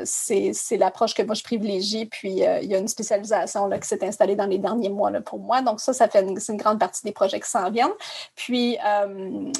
[0.03, 2.07] c'est l'approche que moi je privilégie.
[2.07, 5.22] Puis il y a une spécialisation là, qui s'est installée dans les derniers mois là,
[5.22, 5.61] pour moi.
[5.61, 7.93] Donc ça, ça fait une, une grande partie des projets qui s'en viennent.
[8.36, 8.80] Puis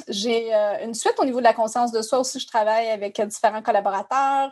[0.08, 0.52] j'ai
[0.82, 2.40] une suite au niveau de la conscience de soi aussi.
[2.40, 4.50] Je travaille avec différents collaborateurs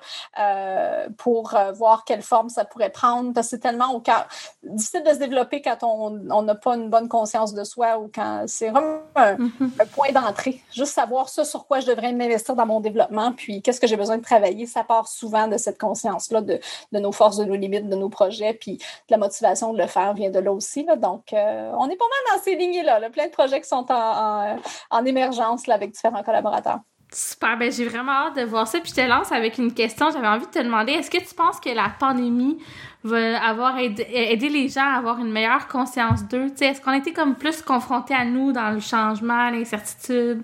[1.16, 2.99] pour voir quelle forme ça pourrait prendre
[3.34, 4.26] parce que c'est tellement au cœur.
[4.62, 8.44] Difficile de se développer quand on n'a pas une bonne conscience de soi ou quand
[8.46, 9.80] c'est vraiment mm-hmm.
[9.80, 10.61] un, point d'entrée.
[10.72, 13.96] Juste savoir ça sur quoi je devrais m'investir dans mon développement, puis qu'est-ce que j'ai
[13.96, 14.66] besoin de travailler.
[14.66, 16.61] Ça part souvent de cette conscience-là, de,
[16.92, 18.78] nos forces, de nos limites, de nos projets, puis
[19.09, 20.84] la motivation de le faire vient de là aussi.
[20.98, 23.11] Donc, euh, on est pas mal dans ces lignes-là.
[23.11, 24.57] Plein de projets qui sont en,
[24.90, 26.80] en, émergence là, avec différents collaborateurs.
[27.12, 28.78] Super, ben j'ai vraiment hâte de voir ça.
[28.80, 30.11] Puis je te lance avec une question.
[30.11, 32.58] J'avais envie de te demander, est-ce que tu penses que la pandémie
[33.02, 36.52] va avoir aidé, les gens à avoir une meilleure conscience d'eux?
[36.61, 40.42] Est-ce qu'on été comme plus confrontés à nous dans le changement, l'incertitude,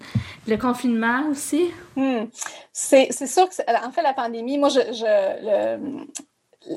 [0.49, 1.71] le confinement aussi?
[1.95, 2.25] Hmm.
[2.73, 6.07] C'est sûr que, en fait, la pandémie, moi, je, je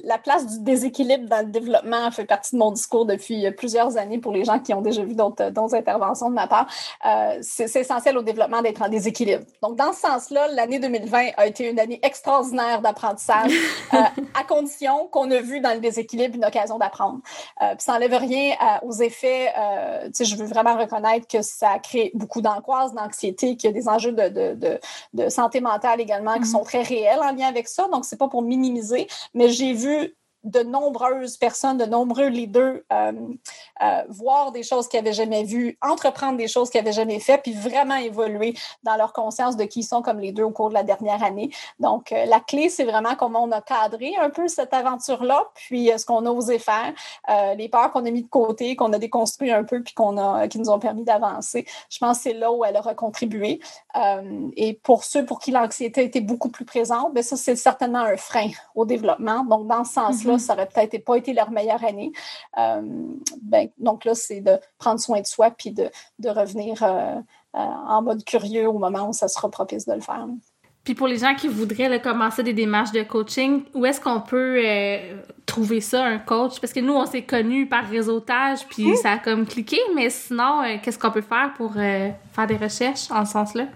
[0.03, 4.19] la place du déséquilibre dans le développement fait partie de mon discours depuis plusieurs années
[4.19, 6.67] pour les gens qui ont déjà vu d'autres interventions de ma part.
[7.05, 9.43] Euh, c'est essentiel au développement d'être en déséquilibre.
[9.61, 13.51] Donc, dans ce sens-là, l'année 2020 a été une année extraordinaire d'apprentissage,
[13.93, 13.97] euh,
[14.39, 17.19] à condition qu'on a vu dans le déséquilibre une occasion d'apprendre.
[17.61, 19.53] Euh, puis ça n'enlève rien aux effets.
[20.19, 24.11] je veux vraiment reconnaître que ça crée beaucoup d'angoisse, d'anxiété, qu'il y a des enjeux
[24.11, 24.79] de, de, de,
[25.13, 26.51] de santé mentale également qui mm-hmm.
[26.51, 27.87] sont très réels en lien avec ça.
[27.91, 33.11] Donc, c'est pas pour minimiser, mais j'ai vu de nombreuses personnes, de nombreux leaders euh,
[33.81, 37.41] euh, voir des choses qu'ils n'avaient jamais vues, entreprendre des choses qu'ils n'avaient jamais faites,
[37.43, 40.73] puis vraiment évoluer dans leur conscience de qui ils sont comme leaders au cours de
[40.73, 41.49] la dernière année.
[41.79, 45.91] Donc, euh, la clé, c'est vraiment comment on a cadré un peu cette aventure-là, puis
[45.97, 46.93] ce qu'on a osé faire,
[47.55, 50.47] les peurs qu'on a mis de côté, qu'on a déconstruit un peu, puis qu'on a,
[50.47, 51.65] qui nous ont permis d'avancer.
[51.89, 53.59] Je pense que c'est là où elle aura contribué.
[54.55, 58.17] et pour ceux pour qui l'anxiété était beaucoup plus présente, bien, ça, c'est certainement un
[58.17, 59.43] frein au développement.
[59.43, 62.11] Donc, dans ce sens-là, Ça aurait peut-être pas été leur meilleure année.
[62.57, 62.81] Euh,
[63.41, 65.89] ben, donc là, c'est de prendre soin de soi puis de,
[66.29, 67.15] revenir euh,
[67.55, 70.25] euh, en mode curieux au moment où ça sera propice de le faire.
[70.83, 74.61] Puis pour les gens qui voudraient commencer des démarches de coaching, où est-ce qu'on peut
[75.45, 76.59] trouver ça, un coach?
[76.59, 79.01] Parce que nous, on s'est connus par réseautage, puis mm-hmm.
[79.01, 83.25] ça a comme cliqué, mais sinon, qu'est-ce qu'on peut faire pour faire des recherches en
[83.25, 83.67] ce sens-là?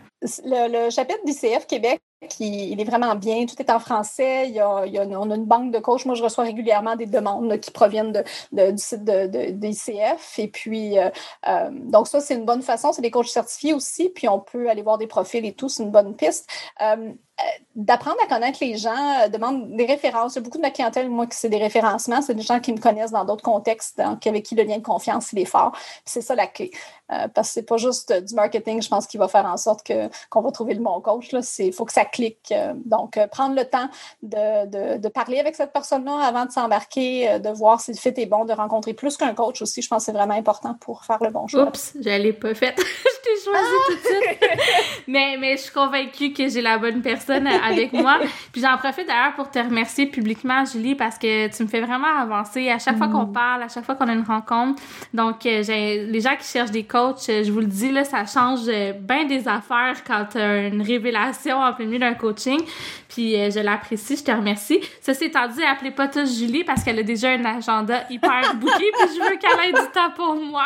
[0.45, 2.01] Le, le chapitre d'ICF Québec
[2.39, 3.45] il est vraiment bien.
[3.45, 4.53] Tout est en français.
[4.59, 6.05] On a une banque de coachs.
[6.05, 10.39] Moi, je reçois régulièrement des demandes qui proviennent du site d'ICF.
[10.39, 11.09] Et puis, euh,
[11.47, 12.91] euh, donc ça, c'est une bonne façon.
[12.91, 14.09] C'est des coachs certifiés aussi.
[14.09, 15.69] Puis, on peut aller voir des profils et tout.
[15.69, 16.49] C'est une bonne piste.
[16.81, 17.13] Euh,
[17.75, 20.35] d'apprendre à connaître les gens, demande des références.
[20.35, 22.21] Il y a beaucoup de ma clientèle, moi, qui c'est des référencements.
[22.21, 25.33] C'est des gens qui me connaissent dans d'autres contextes, avec qui le lien de confiance,
[25.33, 25.75] il est fort.
[26.05, 26.71] c'est ça la clé.
[27.07, 30.09] parce que c'est pas juste du marketing, je pense, qui va faire en sorte que,
[30.29, 31.33] qu'on va trouver le bon coach.
[31.59, 32.37] Il faut que ça clic.
[32.51, 33.89] Euh, donc, euh, prendre le temps
[34.21, 38.13] de, de, parler avec cette personne-là avant de s'embarquer, euh, de voir si le fit
[38.15, 39.81] est bon, de rencontrer plus qu'un coach aussi.
[39.81, 41.67] Je pense que c'est vraiment important pour faire le bon choix.
[41.67, 42.79] Oups, je l'ai pas faite.
[42.79, 44.51] je t'ai choisi tout de suite.
[45.07, 47.22] mais, mais je suis convaincue que j'ai la bonne personne
[47.63, 48.19] avec moi.
[48.51, 52.19] Puis j'en profite d'ailleurs pour te remercier publiquement, Julie, parce que tu me fais vraiment
[52.19, 53.33] avancer à chaque fois qu'on mm.
[53.33, 54.81] parle, à chaque fois qu'on a une rencontre.
[55.13, 58.65] Donc, j'ai les gens qui cherchent des coachs, je vous le dis, là, ça change
[58.99, 62.59] bien des affaires quand tu as une révélation en plein milieu un coaching.
[63.09, 64.79] Puis euh, je l'apprécie, je te remercie.
[65.01, 68.91] Ceci étant dit, appelez pas tous Julie parce qu'elle a déjà un agenda hyper bouqué,
[68.99, 70.65] puis je veux qu'elle ait du temps pour moi.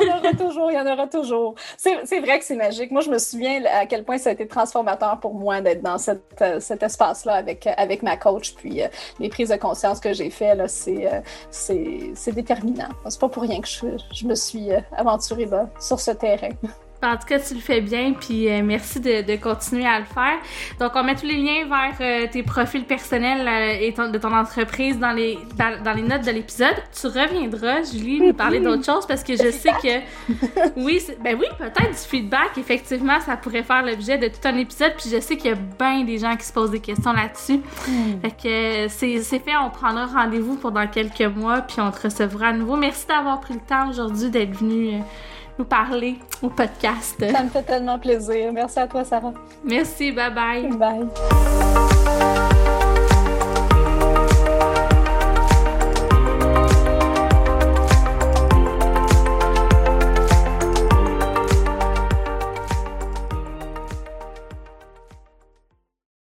[0.00, 1.54] Il y en aura toujours, il y en aura toujours.
[1.76, 2.90] C'est vrai que c'est magique.
[2.90, 5.96] Moi, je me souviens à quel point ça a été transformateur pour moi d'être dans
[6.40, 8.54] euh, cet espace-là avec, avec ma coach.
[8.54, 8.88] Puis euh,
[9.18, 12.88] les prises de conscience que j'ai faites, c'est déterminant.
[13.08, 15.48] C'est pas pour rien que je, je me suis aventurée
[15.80, 16.50] sur ce terrain.
[17.00, 20.04] En tout cas, tu le fais bien, puis euh, merci de, de, continuer à le
[20.04, 20.38] faire.
[20.80, 24.34] Donc, on met tous les liens vers euh, tes profils personnels euh, et de ton
[24.34, 26.74] entreprise dans les, dans, les notes de l'épisode.
[27.00, 31.46] Tu reviendras, Julie, nous parler d'autres choses parce que je sais que, oui, ben oui,
[31.56, 35.36] peut-être du feedback, effectivement, ça pourrait faire l'objet de tout un épisode, puis je sais
[35.36, 37.60] qu'il y a bien des gens qui se posent des questions là-dessus.
[37.86, 38.20] Hmm.
[38.22, 42.48] Fait que c'est fait, on prendra rendez-vous pour dans quelques mois, puis on te recevra
[42.48, 42.76] à nouveau.
[42.76, 45.00] Merci d'avoir pris le temps aujourd'hui d'être venu
[45.58, 47.16] nous parler au podcast.
[47.18, 48.52] Ça me fait tellement plaisir.
[48.52, 49.34] Merci à toi, Sarah.
[49.64, 50.12] Merci.
[50.12, 50.68] Bye bye.
[50.76, 52.24] Bye.